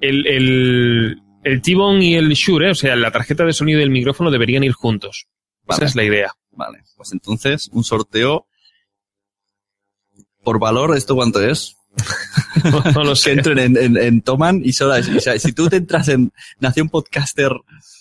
[0.00, 3.90] El, el, el T-Bone y el Shure, o sea, la tarjeta de sonido y el
[3.90, 5.26] micrófono deberían ir juntos.
[5.64, 5.78] Vale.
[5.78, 6.32] Esa es la idea.
[6.56, 8.46] Vale, pues entonces un sorteo
[10.42, 11.76] por valor, ¿esto cuánto es?
[12.64, 13.30] no, no lo sé.
[13.30, 16.32] que entren en, en, en Toman y solo, o sea, si tú te entras en
[16.58, 17.52] Nación Podcaster,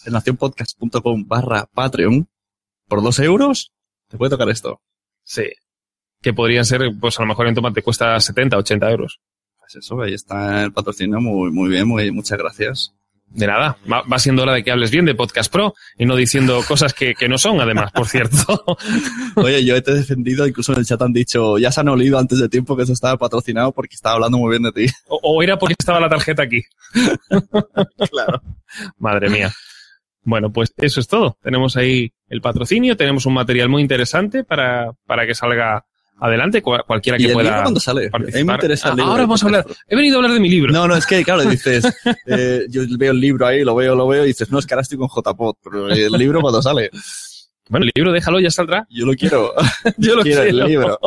[0.06, 2.28] en nacionpodcast.com barra Patreon,
[2.88, 3.74] por dos euros,
[4.08, 4.82] te puede tocar esto.
[5.24, 5.45] Sí.
[6.22, 9.20] Que podrían ser, pues a lo mejor en Toman te cuesta 70, 80 euros.
[9.60, 12.95] Pues eso, ahí está el patrocinio, muy, muy bien, muy, muchas gracias.
[13.28, 16.16] De nada, va, va, siendo hora de que hables bien de Podcast Pro y no
[16.16, 18.64] diciendo cosas que, que no son, además, por cierto.
[19.36, 22.18] Oye, yo te he defendido, incluso en el chat han dicho, ya se han olido
[22.18, 24.94] antes de tiempo que eso estaba patrocinado porque estaba hablando muy bien de ti.
[25.08, 26.62] O, o era porque estaba la tarjeta aquí.
[28.12, 28.42] claro.
[28.98, 29.52] Madre mía.
[30.24, 31.38] Bueno, pues eso es todo.
[31.42, 35.86] Tenemos ahí el patrocinio, tenemos un material muy interesante para, para que salga
[36.20, 38.09] adelante cualquiera que ¿Y el pueda libro cuándo sale?
[38.11, 39.11] A mí me interesa el libro.
[39.11, 39.66] Ahora vamos a hablar.
[39.88, 40.72] He venido a hablar de mi libro.
[40.72, 41.86] No, no, es que, claro, dices,
[42.28, 44.74] eh, yo veo el libro ahí, lo veo, lo veo, y dices, no, es que
[44.74, 46.89] ahora estoy con JPod, pero el libro cuando sale.
[47.68, 48.86] Bueno, el libro déjalo, ya saldrá.
[48.89, 49.51] Yo lo quiero.
[49.97, 50.43] yo lo quiero.
[50.43, 50.99] el libro.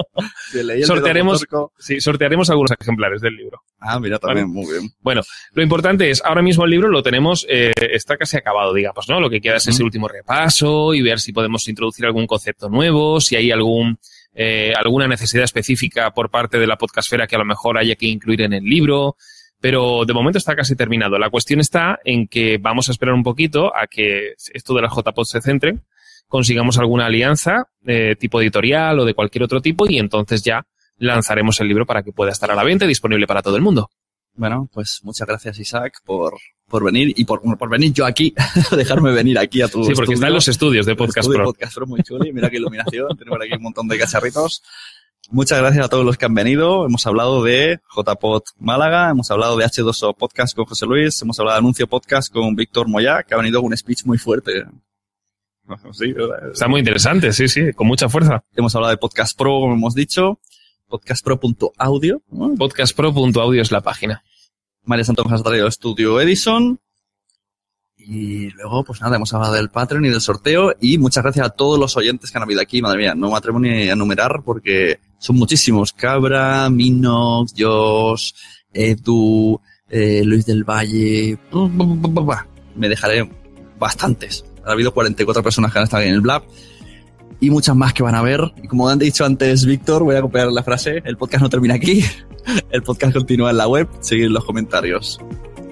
[0.53, 1.45] El sortearemos,
[1.79, 3.63] sí, sortearemos algunos ejemplares del libro.
[3.79, 4.67] Ah, mira, también, ¿Vale?
[4.67, 4.91] muy bien.
[5.01, 9.09] Bueno, lo importante es, ahora mismo el libro lo tenemos, eh, está casi acabado, digamos,
[9.09, 9.21] ¿no?
[9.21, 9.75] Lo que queda es uh -huh.
[9.75, 14.01] ese último repaso y ver si podemos introducir algún concepto nuevo, si hay algún,
[14.41, 18.07] eh, alguna necesidad específica por parte de la podcastfera que a lo mejor haya que
[18.07, 19.17] incluir en el libro.
[19.61, 21.19] pero de momento está casi terminado.
[21.19, 24.95] La cuestión está en que vamos a esperar un poquito a que esto de las
[24.95, 25.79] JPOD se centre,
[26.29, 30.65] consigamos alguna alianza eh, tipo editorial o de cualquier otro tipo y entonces ya
[30.99, 33.63] lanzaremos el libro para que pueda estar a la venta y disponible para todo el
[33.63, 33.91] mundo.
[34.39, 36.35] Bueno, pues muchas gracias Isaac por,
[36.69, 38.33] por venir y por, por venir yo aquí,
[38.77, 41.47] dejarme venir aquí a tu Sí, porque están los estudios de Podcast Estudio Pro.
[41.47, 44.63] Podcast Pro muy chulo y mira qué iluminación, tenemos aquí un montón de cacharritos.
[45.31, 46.87] Muchas gracias a todos los que han venido.
[46.87, 51.57] Hemos hablado de JPod Málaga, hemos hablado de H2O Podcast con José Luis, hemos hablado
[51.57, 54.65] de Anuncio Podcast con Víctor Moyá, que ha venido con un speech muy fuerte.
[56.53, 58.45] Está muy interesante, sí, sí, con mucha fuerza.
[58.55, 60.39] Hemos hablado de Podcast Pro, como hemos dicho,
[60.87, 62.23] podcastpro.audio.
[62.31, 62.55] ¿no?
[62.55, 64.23] Podcastpro.audio es la página.
[64.89, 66.81] María Santos nos ha traído Estudio Edison.
[67.99, 70.75] Y luego, pues nada, hemos hablado del Patreon y del sorteo.
[70.81, 72.81] Y muchas gracias a todos los oyentes que han habido aquí.
[72.81, 75.93] Madre mía, no me atrevo ni a enumerar porque son muchísimos.
[75.93, 78.33] Cabra, Minox, Josh,
[78.73, 79.61] Edu,
[79.91, 81.39] eh, Luis del Valle.
[82.75, 83.31] Me dejaré
[83.79, 84.43] bastantes.
[84.65, 86.45] Ha habido 44 personas que han estado en el Blab.
[87.41, 88.41] Y muchas más que van a ver.
[88.63, 91.03] Y como han dicho antes Víctor, voy a copiar la frase.
[91.05, 92.05] El podcast no termina aquí.
[92.71, 93.89] El podcast continúa en la web.
[94.01, 95.21] Seguid los comentarios.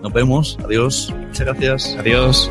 [0.02, 0.58] Nos vemos.
[0.64, 1.12] Adiós.
[1.28, 1.96] Muchas gracias.
[1.98, 2.50] Adiós.